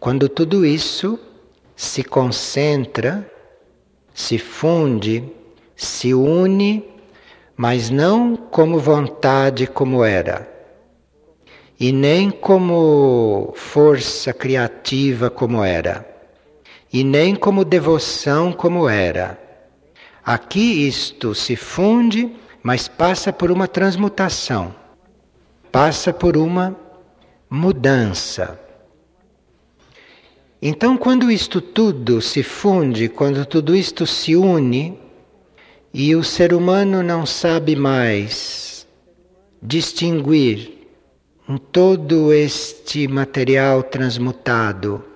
quando 0.00 0.28
tudo 0.28 0.66
isso 0.66 1.18
se 1.76 2.02
concentra, 2.02 3.30
se 4.12 4.38
funde, 4.38 5.22
se 5.76 6.12
une, 6.12 6.84
mas 7.56 7.90
não 7.90 8.36
como 8.36 8.80
vontade 8.80 9.68
como 9.68 10.02
era, 10.02 10.48
e 11.78 11.92
nem 11.92 12.28
como 12.28 13.52
força 13.54 14.32
criativa 14.32 15.30
como 15.30 15.62
era, 15.62 16.04
e 16.92 17.04
nem 17.04 17.36
como 17.36 17.64
devoção 17.64 18.52
como 18.52 18.88
era. 18.88 19.38
Aqui 20.24 20.88
isto 20.88 21.36
se 21.36 21.54
funde 21.54 22.39
mas 22.62 22.88
passa 22.88 23.32
por 23.32 23.50
uma 23.50 23.66
transmutação, 23.66 24.74
passa 25.72 26.12
por 26.12 26.36
uma 26.36 26.76
mudança. 27.48 28.60
Então, 30.62 30.96
quando 30.96 31.30
isto 31.30 31.60
tudo 31.60 32.20
se 32.20 32.42
funde, 32.42 33.08
quando 33.08 33.46
tudo 33.46 33.74
isto 33.74 34.06
se 34.06 34.36
une, 34.36 34.98
e 35.92 36.14
o 36.14 36.22
ser 36.22 36.54
humano 36.54 37.02
não 37.02 37.26
sabe 37.26 37.74
mais 37.74 38.86
distinguir 39.62 40.86
em 41.48 41.56
todo 41.56 42.32
este 42.32 43.08
material 43.08 43.82
transmutado 43.82 45.09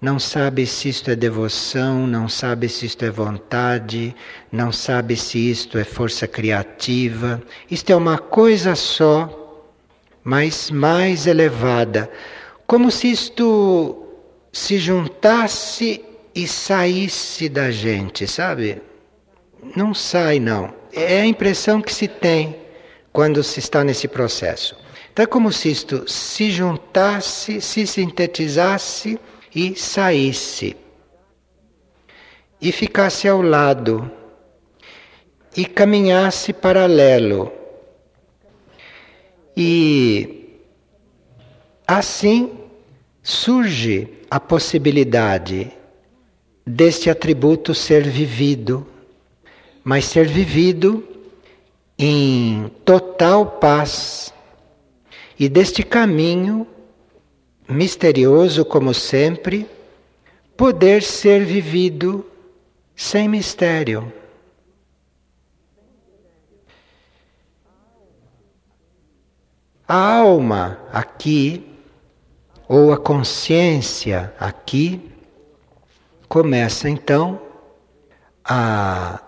não 0.00 0.16
sabe 0.20 0.64
se 0.64 0.88
isto 0.88 1.10
é 1.10 1.16
devoção, 1.16 2.06
não 2.06 2.28
sabe 2.28 2.68
se 2.68 2.86
isto 2.86 3.04
é 3.04 3.10
vontade, 3.10 4.14
não 4.52 4.70
sabe 4.70 5.16
se 5.16 5.50
isto 5.50 5.76
é 5.76 5.82
força 5.82 6.28
criativa. 6.28 7.42
Isto 7.68 7.90
é 7.90 7.96
uma 7.96 8.16
coisa 8.16 8.76
só, 8.76 9.66
mas 10.22 10.70
mais 10.70 11.26
elevada, 11.26 12.08
como 12.64 12.92
se 12.92 13.10
isto 13.10 14.06
se 14.52 14.78
juntasse 14.78 16.04
e 16.32 16.46
saísse 16.46 17.48
da 17.48 17.72
gente, 17.72 18.24
sabe? 18.28 18.80
Não 19.74 19.92
sai, 19.92 20.38
não. 20.38 20.72
É 20.92 21.22
a 21.22 21.26
impressão 21.26 21.82
que 21.82 21.92
se 21.92 22.06
tem 22.06 22.54
quando 23.12 23.42
se 23.42 23.58
está 23.58 23.82
nesse 23.82 24.06
processo. 24.06 24.76
Então 25.12 25.24
é 25.24 25.26
como 25.26 25.52
se 25.52 25.72
isto 25.72 26.08
se 26.08 26.52
juntasse, 26.52 27.60
se 27.60 27.84
sintetizasse 27.84 29.18
e 29.54 29.74
saísse 29.76 30.76
e 32.60 32.72
ficasse 32.72 33.28
ao 33.28 33.40
lado 33.40 34.10
e 35.56 35.64
caminhasse 35.64 36.52
paralelo. 36.52 37.52
E 39.56 40.60
assim 41.86 42.52
surge 43.22 44.08
a 44.30 44.38
possibilidade 44.38 45.72
deste 46.66 47.08
atributo 47.08 47.74
ser 47.74 48.02
vivido, 48.04 48.86
mas 49.82 50.04
ser 50.04 50.26
vivido 50.26 51.06
em 51.98 52.70
total 52.84 53.46
paz 53.46 54.32
e 55.38 55.48
deste 55.48 55.82
caminho 55.82 56.66
misterioso 57.68 58.64
como 58.64 58.94
sempre, 58.94 59.68
poder 60.56 61.02
ser 61.02 61.44
vivido 61.44 62.24
sem 62.96 63.28
mistério. 63.28 64.12
A 69.86 70.16
alma 70.18 70.78
aqui, 70.92 71.64
ou 72.66 72.92
a 72.92 72.98
consciência 72.98 74.34
aqui, 74.38 75.10
começa 76.28 76.90
então 76.90 77.40
a 78.44 79.22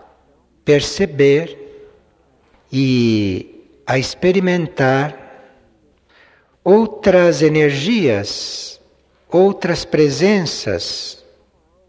perceber 0.63 1.57
e 2.71 3.81
a 3.87 3.97
experimentar 3.97 5.20
outras 6.63 7.41
energias, 7.41 8.79
outras 9.29 9.85
presenças 9.85 11.23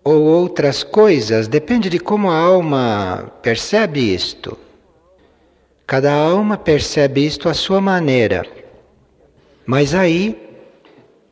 ou 0.04 0.22
outras 0.22 0.82
coisas, 0.82 1.46
depende 1.46 1.88
de 1.88 1.98
como 1.98 2.30
a 2.30 2.36
alma 2.36 3.32
percebe 3.42 4.14
isto. 4.14 4.58
Cada 5.86 6.12
alma 6.12 6.56
percebe 6.56 7.24
isto 7.24 7.48
à 7.48 7.54
sua 7.54 7.80
maneira. 7.80 8.46
Mas 9.66 9.94
aí 9.94 10.50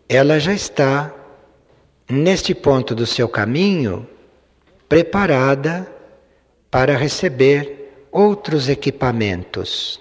ela 0.08 0.38
já 0.38 0.52
está 0.52 1.12
neste 2.08 2.54
ponto 2.54 2.94
do 2.94 3.06
seu 3.06 3.28
caminho 3.28 4.06
preparada 4.88 5.86
para 6.70 6.96
receber 6.96 8.06
outros 8.10 8.68
equipamentos. 8.68 10.00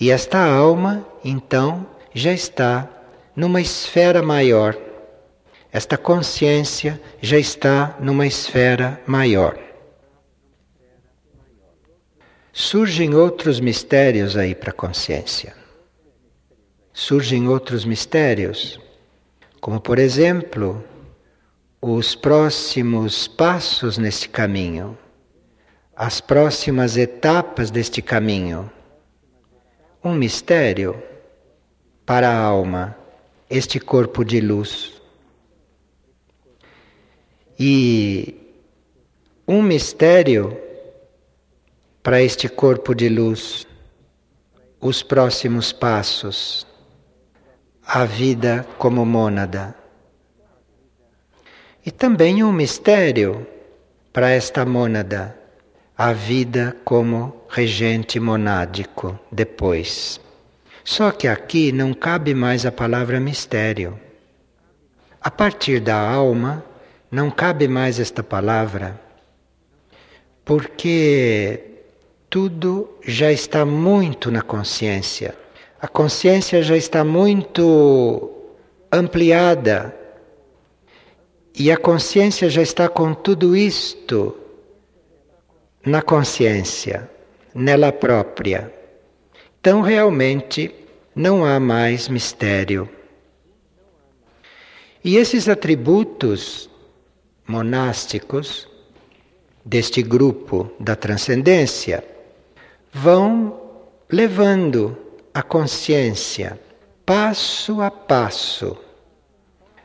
E 0.00 0.10
esta 0.10 0.38
alma, 0.38 1.06
então, 1.24 1.86
já 2.14 2.32
está 2.32 2.88
numa 3.34 3.60
esfera 3.60 4.22
maior. 4.22 4.76
Esta 5.72 5.96
consciência 5.96 7.00
já 7.20 7.38
está 7.38 7.96
numa 8.00 8.26
esfera 8.26 9.00
maior. 9.06 9.58
Surgem 12.52 13.14
outros 13.14 13.60
mistérios 13.60 14.36
aí 14.36 14.54
para 14.54 14.70
a 14.70 14.74
consciência. 14.74 15.54
Surgem 16.92 17.48
outros 17.48 17.86
mistérios, 17.86 18.78
como 19.62 19.80
por 19.80 19.98
exemplo, 19.98 20.84
os 21.80 22.14
próximos 22.14 23.26
passos 23.26 23.96
nesse 23.96 24.28
caminho, 24.28 24.98
as 25.96 26.20
próximas 26.20 26.98
etapas 26.98 27.70
deste 27.70 28.02
caminho. 28.02 28.70
Um 30.04 30.14
mistério 30.14 31.02
para 32.04 32.30
a 32.30 32.38
alma 32.38 32.96
este 33.48 33.78
corpo 33.78 34.24
de 34.24 34.40
luz. 34.40 35.00
E 37.58 38.34
um 39.46 39.62
mistério 39.62 40.58
para 42.02 42.20
este 42.22 42.48
corpo 42.48 42.94
de 42.94 43.08
luz, 43.08 43.66
os 44.80 45.02
próximos 45.02 45.72
passos, 45.72 46.66
a 47.86 48.04
vida 48.04 48.66
como 48.78 49.04
mônada. 49.04 49.74
E 51.84 51.90
também 51.90 52.42
um 52.42 52.52
mistério 52.52 53.46
para 54.12 54.30
esta 54.30 54.64
mônada, 54.64 55.38
a 55.96 56.12
vida 56.12 56.76
como 56.84 57.44
regente 57.48 58.18
monádico 58.18 59.18
depois. 59.30 60.20
Só 60.84 61.10
que 61.10 61.28
aqui 61.28 61.72
não 61.72 61.94
cabe 61.94 62.34
mais 62.34 62.66
a 62.66 62.72
palavra 62.72 63.20
mistério. 63.20 63.98
A 65.20 65.30
partir 65.30 65.80
da 65.80 65.96
alma, 65.96 66.64
não 67.10 67.30
cabe 67.30 67.68
mais 67.68 68.00
esta 68.00 68.22
palavra, 68.22 69.00
porque 70.44 71.60
tudo 72.28 72.88
já 73.06 73.30
está 73.30 73.64
muito 73.64 74.30
na 74.30 74.42
consciência. 74.42 75.34
A 75.80 75.86
consciência 75.86 76.62
já 76.62 76.76
está 76.76 77.04
muito 77.04 78.30
ampliada. 78.90 79.94
E 81.54 81.70
a 81.70 81.76
consciência 81.76 82.48
já 82.48 82.62
está 82.62 82.88
com 82.88 83.12
tudo 83.12 83.54
isto 83.54 84.34
na 85.84 86.00
consciência, 86.00 87.10
nela 87.54 87.92
própria. 87.92 88.72
Então, 89.62 89.80
realmente, 89.80 90.74
não 91.14 91.44
há 91.44 91.60
mais 91.60 92.08
mistério. 92.08 92.90
E 95.04 95.16
esses 95.16 95.48
atributos 95.48 96.68
monásticos 97.46 98.68
deste 99.64 100.02
grupo 100.02 100.68
da 100.80 100.96
transcendência 100.96 102.02
vão 102.92 103.56
levando 104.10 104.98
a 105.32 105.44
consciência 105.44 106.58
passo 107.06 107.80
a 107.80 107.88
passo 107.88 108.76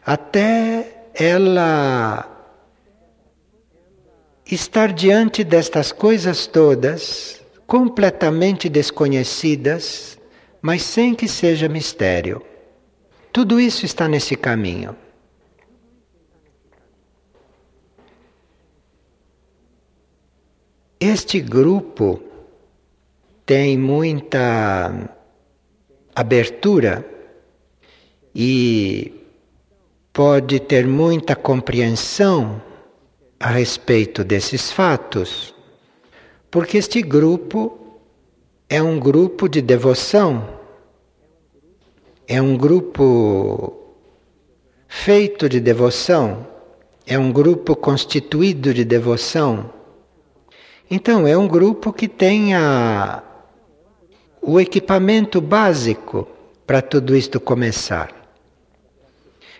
até 0.04 1.04
ela 1.14 2.28
estar 4.44 4.92
diante 4.92 5.44
destas 5.44 5.92
coisas 5.92 6.48
todas 6.48 7.46
completamente 7.68 8.70
desconhecidas, 8.70 10.18
mas 10.62 10.82
sem 10.82 11.14
que 11.14 11.28
seja 11.28 11.68
mistério. 11.68 12.42
Tudo 13.32 13.60
isso 13.60 13.86
está 13.86 14.08
nesse 14.08 14.36
caminho. 14.38 14.96
Este 21.00 21.40
grupo 21.40 22.20
tem 23.46 23.78
muita 23.78 25.14
abertura 26.16 27.06
e 28.34 29.14
pode 30.12 30.60
ter 30.60 30.88
muita 30.88 31.36
compreensão 31.36 32.60
a 33.40 33.50
respeito 33.50 34.24
desses 34.24 34.72
fatos, 34.72 35.54
porque 36.58 36.80
este 36.80 37.04
grupo 37.04 37.78
é 38.68 38.82
um 38.82 39.00
grupo 39.00 39.48
de 39.48 39.62
devoção, 39.62 40.58
é 42.28 42.42
um 42.42 42.58
grupo 42.58 43.94
feito 44.88 45.48
de 45.48 45.60
devoção, 45.60 46.48
é 47.06 47.16
um 47.20 47.32
grupo 47.32 47.76
constituído 47.76 48.74
de 48.74 48.84
devoção. 48.84 49.70
Então, 50.90 51.28
é 51.28 51.38
um 51.38 51.48
grupo 51.48 51.94
que 51.94 52.08
tem 52.08 52.56
a, 52.56 53.22
o 54.42 54.60
equipamento 54.60 55.40
básico 55.40 56.28
para 56.66 56.82
tudo 56.82 57.16
isto 57.16 57.40
começar. 57.40 58.12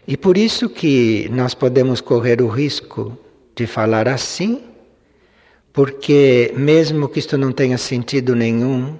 E 0.08 0.18
por 0.18 0.36
isso 0.36 0.68
que 0.68 1.30
nós 1.30 1.54
podemos 1.54 2.02
correr 2.02 2.42
o 2.42 2.48
risco 2.48 3.16
de 3.56 3.68
falar 3.68 4.08
assim, 4.08 4.64
porque 5.78 6.52
mesmo 6.56 7.08
que 7.08 7.20
isto 7.20 7.38
não 7.38 7.52
tenha 7.52 7.78
sentido 7.78 8.36
nenhum, 8.36 8.98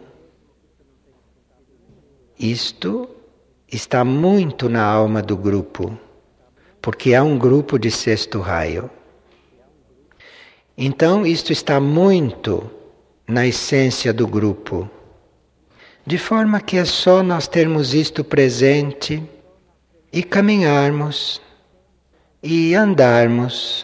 isto 2.38 3.10
está 3.68 4.06
muito 4.06 4.70
na 4.70 4.84
alma 4.84 5.24
do 5.24 5.36
grupo, 5.36 5.98
porque 6.80 7.16
há 7.16 7.24
um 7.24 7.36
grupo 7.36 7.80
de 7.80 7.90
sexto 7.90 8.40
raio. 8.40 8.92
Então, 10.78 11.26
isto 11.26 11.52
está 11.52 11.80
muito 11.80 12.70
na 13.28 13.48
essência 13.48 14.14
do 14.14 14.28
grupo. 14.28 14.88
De 16.06 16.20
forma 16.20 16.62
que 16.62 16.78
é 16.78 16.86
só 16.86 17.24
nós 17.24 17.48
termos 17.48 17.96
isto 17.96 18.24
presente 18.24 19.24
e 20.14 20.22
caminharmos 20.22 21.42
e 22.44 22.76
andarmos 22.76 23.84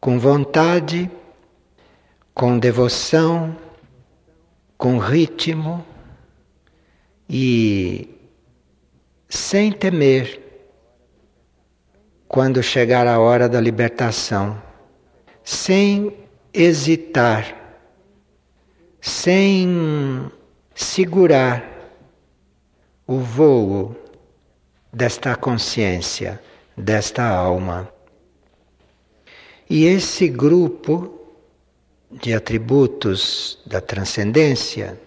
com 0.00 0.16
vontade, 0.20 1.10
com 2.38 2.56
devoção, 2.56 3.56
com 4.76 4.96
ritmo 4.96 5.84
e 7.28 8.08
sem 9.28 9.72
temer 9.72 10.40
quando 12.28 12.62
chegar 12.62 13.08
a 13.08 13.18
hora 13.18 13.48
da 13.48 13.60
libertação, 13.60 14.62
sem 15.42 16.16
hesitar, 16.54 17.56
sem 19.00 20.30
segurar 20.76 21.68
o 23.04 23.18
voo 23.18 23.96
desta 24.92 25.34
consciência, 25.34 26.40
desta 26.76 27.24
alma. 27.28 27.92
E 29.68 29.86
esse 29.86 30.28
grupo 30.28 31.17
de 32.10 32.32
atributos 32.32 33.58
da 33.66 33.80
transcendência, 33.80 34.98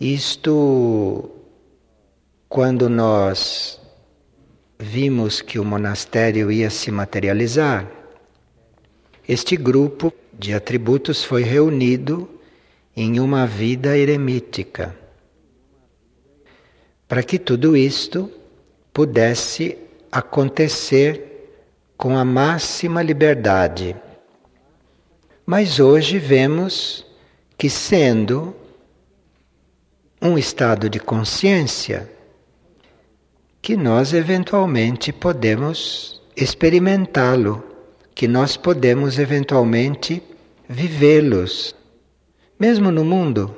isto, 0.00 1.30
quando 2.48 2.88
nós 2.88 3.80
vimos 4.78 5.40
que 5.40 5.58
o 5.58 5.64
monastério 5.64 6.50
ia 6.50 6.70
se 6.70 6.90
materializar, 6.90 7.88
este 9.28 9.56
grupo 9.56 10.12
de 10.32 10.52
atributos 10.52 11.22
foi 11.22 11.42
reunido 11.42 12.28
em 12.96 13.20
uma 13.20 13.46
vida 13.46 13.96
eremítica 13.96 14.94
para 17.12 17.22
que 17.22 17.38
tudo 17.38 17.76
isto 17.76 18.30
pudesse 18.90 19.76
acontecer 20.10 21.52
com 21.94 22.16
a 22.16 22.24
máxima 22.24 23.02
liberdade. 23.02 23.94
Mas 25.44 25.80
hoje 25.80 26.18
vemos 26.18 27.04
que, 27.58 27.68
sendo 27.68 28.54
um 30.20 30.38
estado 30.38 30.88
de 30.88 31.00
consciência, 31.00 32.08
que 33.60 33.76
nós 33.76 34.12
eventualmente 34.12 35.12
podemos 35.12 36.22
experimentá-lo, 36.36 37.62
que 38.14 38.28
nós 38.28 38.56
podemos 38.56 39.18
eventualmente 39.18 40.22
vivê-los, 40.68 41.74
mesmo 42.58 42.90
no 42.92 43.04
mundo, 43.04 43.56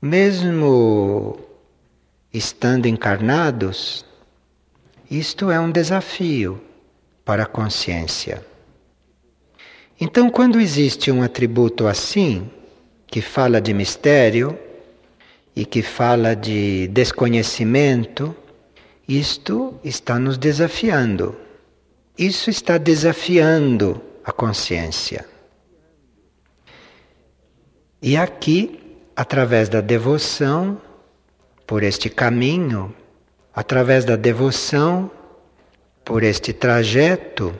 mesmo 0.00 1.38
estando 2.32 2.86
encarnados, 2.86 4.04
isto 5.08 5.50
é 5.50 5.60
um 5.60 5.70
desafio 5.70 6.60
para 7.24 7.44
a 7.44 7.46
consciência. 7.46 8.44
Então, 10.04 10.28
quando 10.28 10.60
existe 10.60 11.12
um 11.12 11.22
atributo 11.22 11.86
assim, 11.86 12.50
que 13.06 13.20
fala 13.20 13.60
de 13.60 13.72
mistério 13.72 14.58
e 15.54 15.64
que 15.64 15.80
fala 15.80 16.34
de 16.34 16.88
desconhecimento, 16.88 18.34
isto 19.06 19.78
está 19.84 20.18
nos 20.18 20.36
desafiando. 20.36 21.36
Isso 22.18 22.50
está 22.50 22.78
desafiando 22.78 24.02
a 24.24 24.32
consciência. 24.32 25.24
E 28.02 28.16
aqui, 28.16 28.80
através 29.14 29.68
da 29.68 29.80
devoção, 29.80 30.82
por 31.64 31.84
este 31.84 32.10
caminho, 32.10 32.92
através 33.54 34.04
da 34.04 34.16
devoção, 34.16 35.08
por 36.04 36.24
este 36.24 36.52
trajeto, 36.52 37.54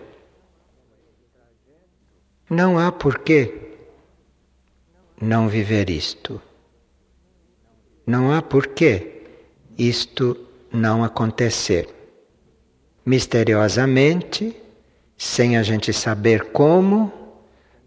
não 2.52 2.78
há 2.78 2.92
porquê 2.92 3.50
não 5.18 5.48
viver 5.48 5.88
isto. 5.88 6.38
Não 8.06 8.30
há 8.30 8.42
porquê 8.42 9.22
isto 9.78 10.36
não 10.70 11.02
acontecer. 11.02 11.88
Misteriosamente, 13.06 14.54
sem 15.16 15.56
a 15.56 15.62
gente 15.62 15.94
saber 15.94 16.52
como, 16.52 17.10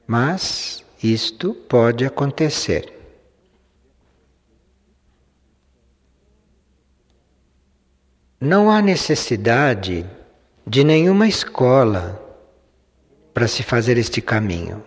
mas 0.08 0.84
isto 1.04 1.54
pode 1.54 2.04
acontecer. 2.04 2.92
Não 8.42 8.72
há 8.72 8.82
necessidade 8.82 10.10
de 10.66 10.84
nenhuma 10.84 11.28
escola 11.28 12.25
para 13.36 13.50
se 13.50 13.64
fazer 13.64 13.98
este 13.98 14.22
caminho. 14.22 14.82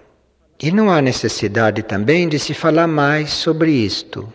E 0.58 0.72
não 0.72 0.90
há 0.90 1.02
necessidade 1.02 1.82
também 1.82 2.26
de 2.26 2.38
se 2.38 2.54
falar 2.54 2.86
mais 2.86 3.28
sobre 3.28 3.70
isto. 3.70 4.32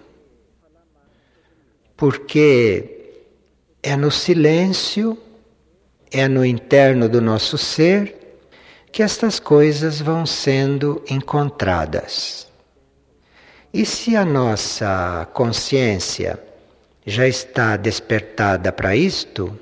Porque 1.98 3.16
é 3.82 3.98
no 3.98 4.12
silêncio, 4.12 5.18
é 6.12 6.28
no 6.28 6.46
interno 6.46 7.10
do 7.10 7.20
nosso 7.20 7.58
ser 7.58 8.16
que 8.92 9.02
estas 9.02 9.40
coisas 9.40 10.00
vão 10.00 10.28
sendo 10.28 11.04
encontradas. 11.10 12.48
E 13.74 13.84
se 13.84 14.16
a 14.16 14.24
nossa 14.24 15.28
consciência 15.34 16.40
já 17.04 17.28
está 17.28 17.76
despertada 17.78 18.72
para 18.72 18.96
isto, 18.96 19.58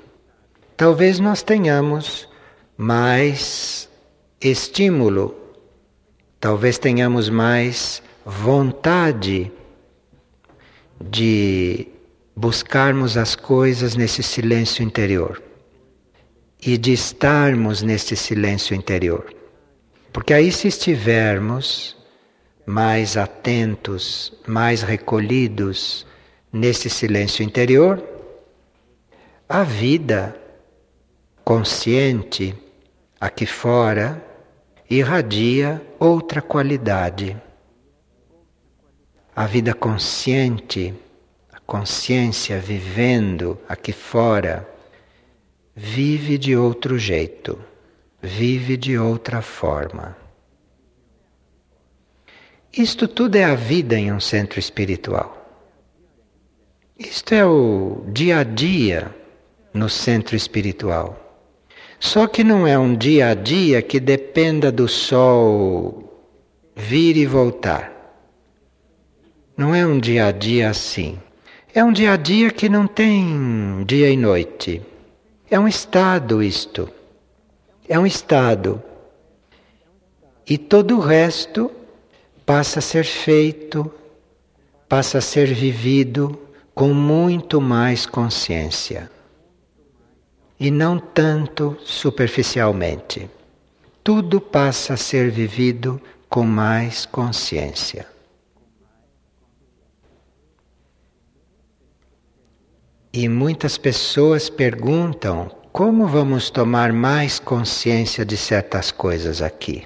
talvez 0.76 1.18
nós 1.18 1.42
tenhamos 1.42 2.28
mais 2.76 3.88
estímulo, 4.42 5.34
talvez 6.40 6.78
tenhamos 6.78 7.28
mais 7.28 8.02
vontade 8.24 9.50
de 11.00 11.86
buscarmos 12.34 13.16
as 13.16 13.36
coisas 13.36 13.94
nesse 13.94 14.22
silêncio 14.22 14.82
interior 14.82 15.42
e 16.60 16.76
de 16.76 16.92
estarmos 16.92 17.82
nesse 17.82 18.16
silêncio 18.16 18.74
interior. 18.74 19.32
Porque 20.12 20.32
aí, 20.32 20.50
se 20.52 20.68
estivermos 20.68 21.96
mais 22.66 23.16
atentos, 23.16 24.32
mais 24.46 24.82
recolhidos 24.82 26.06
nesse 26.52 26.88
silêncio 26.88 27.42
interior, 27.42 28.02
a 29.48 29.62
vida 29.64 30.36
consciente 31.44 32.54
aqui 33.20 33.46
fora 33.46 34.31
irradia 34.98 35.80
outra 35.98 36.42
qualidade. 36.42 37.34
A 39.34 39.46
vida 39.46 39.72
consciente, 39.72 40.92
a 41.50 41.58
consciência 41.60 42.58
vivendo 42.58 43.58
aqui 43.66 43.90
fora, 43.90 44.68
vive 45.74 46.36
de 46.36 46.54
outro 46.54 46.98
jeito, 46.98 47.58
vive 48.20 48.76
de 48.76 48.98
outra 48.98 49.40
forma. 49.40 50.14
Isto 52.70 53.08
tudo 53.08 53.36
é 53.36 53.44
a 53.44 53.54
vida 53.54 53.98
em 53.98 54.12
um 54.12 54.20
centro 54.20 54.60
espiritual. 54.60 55.38
Isto 56.98 57.34
é 57.34 57.46
o 57.46 58.04
dia 58.08 58.40
a 58.40 58.44
dia 58.44 59.14
no 59.72 59.88
centro 59.88 60.36
espiritual. 60.36 61.21
Só 62.02 62.26
que 62.26 62.42
não 62.42 62.66
é 62.66 62.76
um 62.76 62.96
dia 62.96 63.28
a 63.28 63.34
dia 63.34 63.80
que 63.80 64.00
dependa 64.00 64.72
do 64.72 64.88
sol 64.88 66.28
vir 66.74 67.16
e 67.16 67.24
voltar. 67.24 67.92
Não 69.56 69.72
é 69.72 69.86
um 69.86 70.00
dia 70.00 70.26
a 70.26 70.32
dia 70.32 70.68
assim. 70.68 71.16
É 71.72 71.84
um 71.84 71.92
dia 71.92 72.14
a 72.14 72.16
dia 72.16 72.50
que 72.50 72.68
não 72.68 72.88
tem 72.88 73.84
dia 73.86 74.10
e 74.10 74.16
noite. 74.16 74.82
É 75.48 75.60
um 75.60 75.68
estado 75.68 76.42
isto. 76.42 76.90
É 77.88 77.96
um 77.96 78.04
estado. 78.04 78.82
E 80.44 80.58
todo 80.58 80.96
o 80.96 81.00
resto 81.00 81.70
passa 82.44 82.80
a 82.80 82.82
ser 82.82 83.04
feito, 83.04 83.88
passa 84.88 85.18
a 85.18 85.22
ser 85.22 85.54
vivido 85.54 86.36
com 86.74 86.92
muito 86.92 87.60
mais 87.60 88.06
consciência. 88.06 89.08
E 90.62 90.70
não 90.70 90.96
tanto 90.96 91.76
superficialmente. 91.84 93.28
Tudo 94.04 94.40
passa 94.40 94.94
a 94.94 94.96
ser 94.96 95.28
vivido 95.28 96.00
com 96.28 96.44
mais 96.44 97.04
consciência. 97.04 98.06
E 103.12 103.28
muitas 103.28 103.76
pessoas 103.76 104.48
perguntam 104.48 105.50
como 105.72 106.06
vamos 106.06 106.48
tomar 106.48 106.92
mais 106.92 107.40
consciência 107.40 108.24
de 108.24 108.36
certas 108.36 108.92
coisas 108.92 109.42
aqui. 109.42 109.84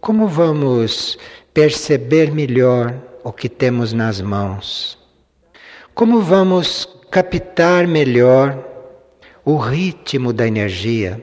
Como 0.00 0.26
vamos 0.26 1.16
perceber 1.54 2.32
melhor 2.32 3.00
o 3.22 3.32
que 3.32 3.48
temos 3.48 3.92
nas 3.92 4.20
mãos? 4.20 4.98
Como 5.94 6.20
vamos 6.20 6.84
captar 7.12 7.86
melhor 7.86 8.69
o 9.44 9.56
ritmo 9.56 10.32
da 10.32 10.46
energia? 10.46 11.20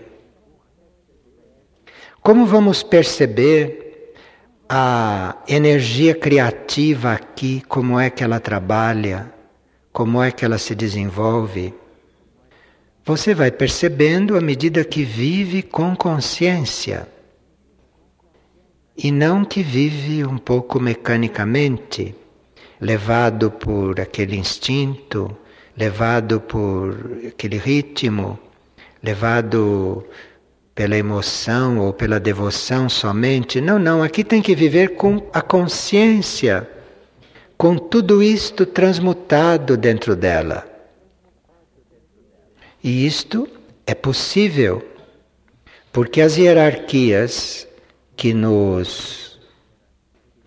Como 2.21 2.45
vamos 2.45 2.84
perceber 2.84 4.13
a 4.67 5.38
energia 5.47 6.13
criativa 6.13 7.13
aqui, 7.13 7.62
como 7.67 7.99
é 7.99 8.10
que 8.10 8.23
ela 8.23 8.39
trabalha? 8.39 9.38
como 9.97 10.21
é 10.21 10.32
que 10.32 10.45
ela 10.45 10.60
se 10.60 10.75
desenvolve, 10.75 11.73
você 13.03 13.34
vai 13.34 13.49
percebendo 13.49 14.38
à 14.38 14.41
medida 14.41 14.86
que 14.86 15.03
vive 15.03 15.63
com 15.63 15.95
consciência 15.95 17.08
e 18.95 19.12
não 19.12 19.43
que 19.43 19.63
vive 19.63 20.23
um 20.23 20.38
pouco 20.38 20.80
mecanicamente, 20.80 22.13
levado 22.80 23.49
por 23.49 23.99
aquele 23.99 24.38
instinto, 24.38 25.36
levado 25.78 26.42
por 26.42 26.96
aquele 27.28 27.58
ritmo, 27.58 28.40
levado 29.04 30.04
pela 30.74 30.98
emoção 30.98 31.80
ou 31.80 31.94
pela 31.94 32.20
devoção 32.20 32.90
somente. 32.90 33.62
Não, 33.62 33.78
não, 33.78 34.02
aqui 34.02 34.24
tem 34.24 34.42
que 34.42 34.56
viver 34.56 34.96
com 34.96 35.28
a 35.32 35.42
consciência 35.42 36.68
com 37.58 37.76
tudo 37.76 38.22
isto 38.22 38.66
transmutado 38.66 39.76
dentro 39.76 40.16
dela. 40.16 40.68
E 42.84 43.06
isto 43.06 43.48
é 43.86 43.96
possível, 43.96 44.88
porque 45.92 46.22
as 46.22 46.38
hierarquias 46.38 47.68
que 48.16 48.34
nos 48.34 49.40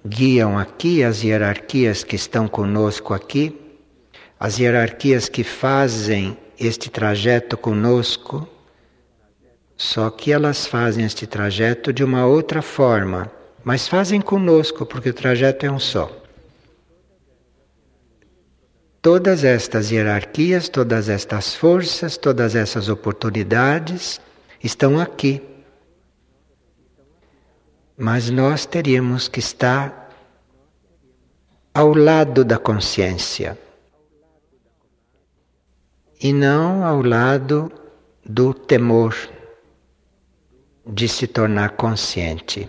guiam 0.07 0.57
aqui, 0.57 1.03
as 1.03 1.23
hierarquias 1.23 2.05
que 2.05 2.15
estão 2.15 2.47
conosco 2.47 3.13
aqui, 3.13 3.60
as 4.41 4.59
hierarquias 4.59 5.29
que 5.29 5.45
fazem 5.45 6.35
este 6.59 6.89
trajeto 6.89 7.59
conosco, 7.59 8.49
só 9.77 10.09
que 10.09 10.33
elas 10.33 10.67
fazem 10.67 11.05
este 11.05 11.27
trajeto 11.27 11.93
de 11.93 12.03
uma 12.03 12.25
outra 12.25 12.63
forma, 12.63 13.31
mas 13.63 13.87
fazem 13.87 14.19
conosco, 14.19 14.87
porque 14.87 15.11
o 15.11 15.15
trajeto 15.15 15.67
é 15.67 15.71
um 15.71 15.79
só. 15.79 16.11
Todas 19.03 19.45
estas 19.45 19.91
hierarquias, 19.91 20.71
todas 20.71 21.11
estas 21.11 21.55
forças, 21.55 22.17
todas 22.17 22.55
essas 22.55 22.89
oportunidades 22.89 24.23
estão 24.65 24.99
aqui. 24.99 25.43
Mas 27.97 28.31
nós 28.31 28.65
teríamos 28.65 29.29
que 29.29 29.39
estar 29.39 30.11
ao 31.75 31.95
lado 31.95 32.43
da 32.43 32.59
consciência 32.59 33.59
e 36.21 36.33
não 36.33 36.85
ao 36.85 37.03
lado 37.03 37.73
do 38.25 38.53
temor 38.53 39.17
de 40.87 41.09
se 41.09 41.27
tornar 41.27 41.71
consciente. 41.71 42.69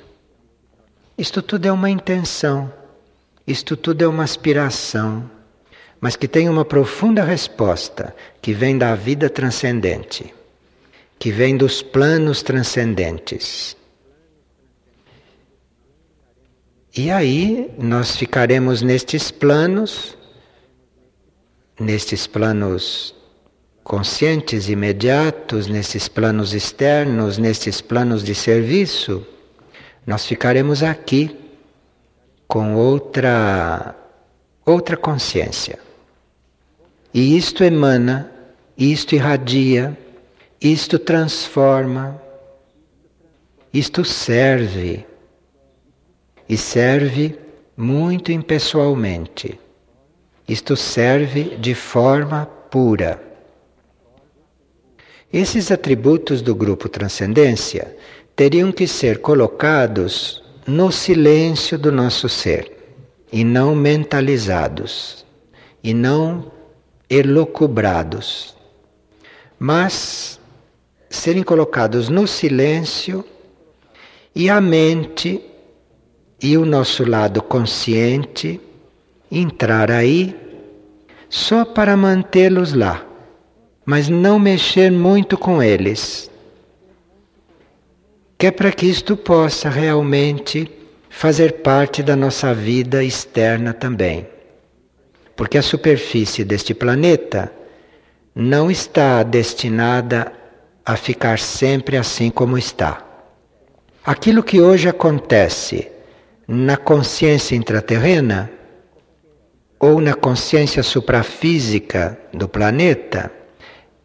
Isto 1.18 1.42
tudo 1.42 1.68
é 1.68 1.72
uma 1.72 1.90
intenção, 1.90 2.72
isto 3.46 3.76
tudo 3.76 4.04
é 4.04 4.08
uma 4.08 4.24
aspiração 4.24 5.30
mas 6.02 6.16
que 6.16 6.28
tem 6.28 6.50
uma 6.50 6.66
profunda 6.66 7.24
resposta 7.24 8.16
que 8.42 8.54
vem 8.54 8.76
da 8.76 8.96
vida 8.96 9.30
transcendente, 9.30 10.34
que 11.20 11.32
vem 11.32 11.56
dos 11.56 11.84
planos 11.84 12.42
transcendentes. 12.42 13.78
E 16.98 17.12
aí 17.12 17.72
nós 17.78 18.18
ficaremos 18.18 18.82
nestes 18.82 19.30
planos, 19.30 20.18
nestes 21.80 22.26
planos 22.26 23.14
conscientes 23.92 24.70
imediatos, 24.70 25.68
nesses 25.68 26.08
planos 26.08 26.54
externos, 26.54 27.38
nesses 27.38 27.82
planos 27.82 28.24
de 28.24 28.34
serviço, 28.34 29.28
nós 30.08 30.26
ficaremos 30.26 30.82
aqui 30.82 31.38
com 32.48 32.74
outra 32.74 33.94
outra 34.66 34.96
consciência. 34.96 35.78
E 37.14 37.36
isto 37.36 37.66
emana, 37.66 38.32
isto 38.78 39.14
irradia, 39.14 39.98
isto 40.62 40.98
transforma, 40.98 42.18
isto 43.74 44.06
serve. 44.06 45.06
E 46.48 46.56
serve 46.56 47.38
muito 47.76 48.32
impessoalmente. 48.32 49.60
Isto 50.48 50.78
serve 50.78 51.58
de 51.58 51.76
forma 51.76 52.46
pura. 52.46 53.31
Esses 55.34 55.72
atributos 55.72 56.42
do 56.42 56.54
grupo 56.54 56.90
Transcendência 56.90 57.96
teriam 58.36 58.72
que 58.72 58.88
ser 58.88 59.20
colocados 59.20 60.44
no 60.68 60.92
silêncio 60.92 61.78
do 61.78 61.92
nosso 61.92 62.28
ser 62.28 62.72
e 63.32 63.44
não 63.44 63.74
mentalizados 63.76 65.26
e 65.84 65.94
não 65.94 66.52
elocubrados. 67.10 68.56
Mas 69.58 70.40
serem 71.10 71.44
colocados 71.44 72.10
no 72.10 72.28
silêncio 72.28 73.24
e 74.36 74.50
a 74.50 74.60
mente 74.60 75.42
e 76.42 76.58
o 76.58 76.66
nosso 76.66 77.08
lado 77.08 77.42
consciente 77.42 78.60
entrar 79.32 79.92
aí 79.92 80.36
só 81.30 81.64
para 81.64 81.96
mantê-los 81.96 82.74
lá, 82.74 83.06
mas 83.92 84.08
não 84.08 84.40
mexer 84.40 84.90
muito 84.90 85.38
com 85.38 85.62
eles. 85.62 86.32
Que 88.38 88.48
é 88.48 88.52
para 88.52 88.72
que 88.72 88.86
isto 88.86 89.18
possa 89.18 89.68
realmente 89.68 90.72
fazer 91.10 91.56
parte 91.62 92.02
da 92.02 92.16
nossa 92.16 92.54
vida 92.54 93.04
externa 93.04 93.74
também. 93.74 94.26
Porque 95.36 95.58
a 95.58 95.62
superfície 95.62 96.46
deste 96.46 96.74
planeta 96.74 97.52
não 98.34 98.72
está 98.72 99.24
destinada 99.24 100.32
a 100.86 100.96
ficar 100.96 101.38
sempre 101.38 101.98
assim 101.98 102.30
como 102.30 102.58
está. 102.58 103.06
Aquilo 104.06 104.42
que 104.42 104.62
hoje 104.62 104.88
acontece 104.88 105.92
na 106.48 106.78
consciência 106.78 107.58
intraterrena 107.58 108.50
ou 109.78 110.00
na 110.00 110.14
consciência 110.14 110.82
suprafísica 110.82 112.18
do 112.34 112.48
planeta, 112.48 113.41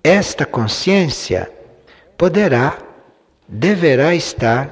esta 0.07 0.47
consciência 0.47 1.51
poderá, 2.17 2.79
deverá 3.49 4.15
estar 4.15 4.71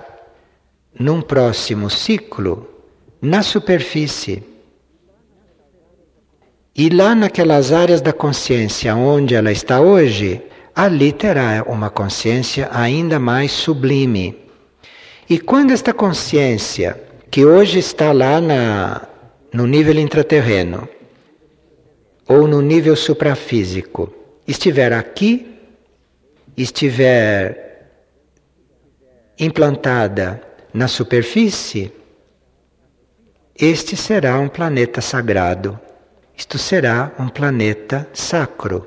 num 0.97 1.21
próximo 1.21 1.91
ciclo 1.91 2.69
na 3.21 3.43
superfície. 3.43 4.45
E 6.77 6.89
lá 6.89 7.17
naquelas 7.17 7.73
áreas 7.73 8.01
da 8.01 8.13
consciência 8.13 8.95
onde 8.95 9.35
ela 9.35 9.51
está 9.51 9.81
hoje, 9.81 10.41
ali 10.73 11.13
terá 11.13 11.65
uma 11.67 11.91
consciência 11.91 12.69
ainda 12.73 13.19
mais 13.19 13.51
sublime. 13.51 14.37
E 15.29 15.41
quando 15.41 15.73
esta 15.73 15.93
consciência, 15.93 17.01
que 17.29 17.45
hoje 17.45 17.81
está 17.81 18.13
lá 18.13 18.41
na, 18.41 19.09
no 19.53 19.67
nível 19.67 19.99
intraterreno, 19.99 20.89
ou 22.29 22.47
no 22.47 22.63
nível 22.63 22.95
suprafísico, 22.95 24.13
estiver 24.47 24.93
aqui, 24.93 25.59
estiver 26.57 27.89
implantada 29.39 30.41
na 30.73 30.89
superfície, 30.89 31.93
este 33.57 33.97
será 33.97 34.39
um 34.39 34.49
planeta 34.49 35.01
sagrado. 35.01 35.79
Isto 36.37 36.59
será 36.59 37.13
um 37.19 37.29
planeta 37.29 38.09
sacro. 38.13 38.87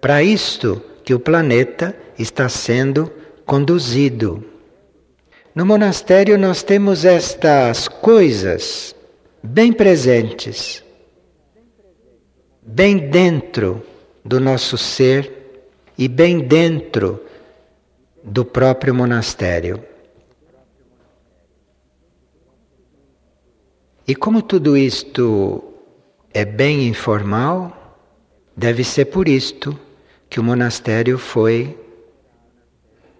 Para 0.00 0.22
isto 0.22 0.80
que 1.04 1.12
o 1.12 1.18
planeta 1.18 1.96
está 2.16 2.48
sendo 2.48 3.12
conduzido. 3.44 4.44
No 5.52 5.66
monastério 5.66 6.38
nós 6.38 6.62
temos 6.62 7.04
estas 7.04 7.88
coisas 7.88 8.94
bem 9.42 9.72
presentes, 9.72 10.84
bem 12.62 12.98
dentro 12.98 13.84
do 14.24 14.40
nosso 14.40 14.78
ser 14.78 15.60
e 15.98 16.08
bem 16.08 16.40
dentro 16.40 17.20
do 18.22 18.44
próprio 18.44 18.94
monastério. 18.94 19.84
E 24.06 24.14
como 24.14 24.42
tudo 24.42 24.76
isto 24.76 25.62
é 26.32 26.44
bem 26.44 26.88
informal, 26.88 27.98
deve 28.56 28.82
ser 28.82 29.06
por 29.06 29.28
isto 29.28 29.78
que 30.28 30.40
o 30.40 30.44
monastério 30.44 31.18
foi 31.18 31.78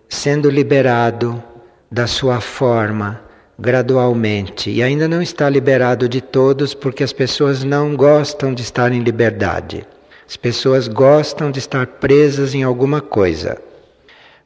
sendo 0.08 0.50
liberado 0.50 1.42
da 1.90 2.06
sua 2.06 2.40
forma 2.40 3.22
gradualmente 3.58 4.70
e 4.70 4.82
ainda 4.82 5.06
não 5.06 5.22
está 5.22 5.48
liberado 5.48 6.08
de 6.08 6.20
todos 6.20 6.74
porque 6.74 7.04
as 7.04 7.12
pessoas 7.12 7.62
não 7.62 7.96
gostam 7.96 8.52
de 8.52 8.62
estar 8.62 8.92
em 8.92 9.00
liberdade. 9.00 9.86
As 10.26 10.36
pessoas 10.36 10.88
gostam 10.88 11.50
de 11.50 11.58
estar 11.58 11.86
presas 11.86 12.54
em 12.54 12.62
alguma 12.62 13.00
coisa. 13.00 13.60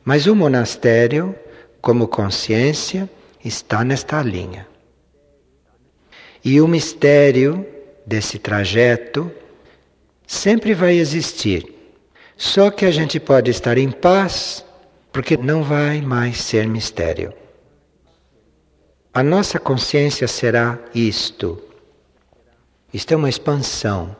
Mas 0.04 0.26
o 0.26 0.34
monastério, 0.34 1.34
como 1.80 2.08
consciência, 2.08 3.08
está 3.44 3.84
nesta 3.84 4.20
linha. 4.22 4.66
E 6.44 6.60
o 6.60 6.68
mistério 6.68 7.66
desse 8.06 8.38
trajeto 8.38 9.30
sempre 10.26 10.74
vai 10.74 10.96
existir. 10.96 11.74
Só 12.36 12.70
que 12.70 12.84
a 12.84 12.90
gente 12.90 13.18
pode 13.18 13.50
estar 13.50 13.78
em 13.78 13.90
paz 13.90 14.64
porque 15.12 15.36
não 15.36 15.62
vai 15.62 16.00
mais 16.00 16.40
ser 16.40 16.66
mistério. 16.66 17.32
A 19.12 19.22
nossa 19.22 19.58
consciência 19.58 20.28
será 20.28 20.78
isto. 20.94 21.60
Isto 22.92 23.14
é 23.14 23.16
uma 23.16 23.28
expansão 23.28 24.16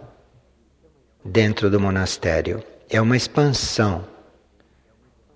dentro 1.25 1.71
do 1.71 1.81
monastério. 1.81 2.63
É 2.89 3.01
uma 3.01 3.17
expansão 3.17 4.05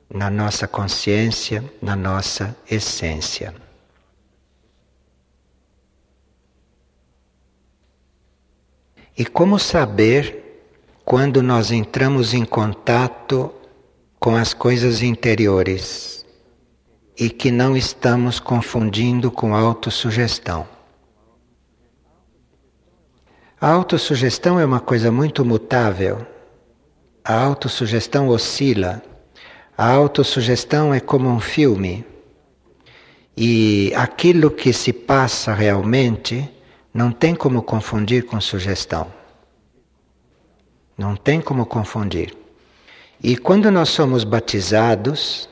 na 0.08 0.30
nossa 0.30 0.68
consciência, 0.68 1.64
na 1.80 1.96
nossa 1.96 2.56
essência. 2.70 3.54
E 9.16 9.24
como 9.24 9.58
saber 9.58 10.64
quando 11.04 11.42
nós 11.42 11.70
entramos 11.70 12.32
em 12.32 12.44
contato 12.44 13.52
com 14.18 14.34
as 14.34 14.54
coisas 14.54 15.02
interiores 15.02 16.24
e 17.18 17.28
que 17.28 17.50
não 17.50 17.76
estamos 17.76 18.40
confundindo 18.40 19.30
com 19.30 19.54
autossugestão? 19.54 20.71
A 23.62 23.70
autossugestão 23.70 24.58
é 24.58 24.64
uma 24.64 24.80
coisa 24.80 25.12
muito 25.12 25.44
mutável. 25.44 26.26
A 27.24 27.32
autossugestão 27.32 28.26
oscila. 28.26 29.00
A 29.78 29.88
autossugestão 29.88 30.92
é 30.92 30.98
como 30.98 31.28
um 31.28 31.38
filme. 31.38 32.04
E 33.36 33.92
aquilo 33.94 34.50
que 34.50 34.72
se 34.72 34.92
passa 34.92 35.54
realmente 35.54 36.50
não 36.92 37.12
tem 37.12 37.36
como 37.36 37.62
confundir 37.62 38.24
com 38.26 38.40
sugestão. 38.40 39.06
Não 40.98 41.14
tem 41.14 41.40
como 41.40 41.64
confundir. 41.64 42.36
E 43.22 43.36
quando 43.36 43.70
nós 43.70 43.90
somos 43.90 44.24
batizados, 44.24 45.48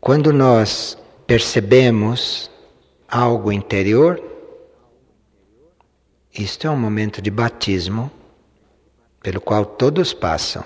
quando 0.00 0.32
nós 0.32 0.96
percebemos 1.26 2.48
algo 3.08 3.50
interior, 3.50 4.22
isto 6.36 6.66
é 6.66 6.70
um 6.70 6.76
momento 6.76 7.22
de 7.22 7.30
batismo 7.30 8.10
pelo 9.22 9.40
qual 9.40 9.64
todos 9.64 10.12
passam. 10.12 10.64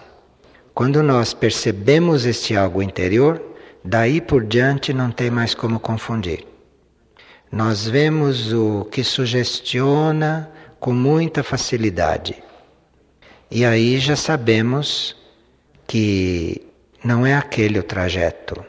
Quando 0.74 1.02
nós 1.02 1.34
percebemos 1.34 2.24
este 2.24 2.56
algo 2.56 2.82
interior, 2.82 3.42
daí 3.84 4.20
por 4.20 4.44
diante 4.44 4.92
não 4.92 5.10
tem 5.10 5.30
mais 5.30 5.54
como 5.54 5.78
confundir 5.80 6.48
nós 7.50 7.86
vemos 7.88 8.52
o 8.52 8.84
que 8.84 9.02
sugestiona 9.02 10.50
com 10.78 10.92
muita 10.92 11.42
facilidade. 11.42 12.42
E 13.50 13.64
aí 13.64 13.98
já 13.98 14.14
sabemos 14.14 15.16
que 15.86 16.66
não 17.02 17.26
é 17.26 17.34
aquele 17.34 17.78
o 17.78 17.82
trajeto. 17.82 18.62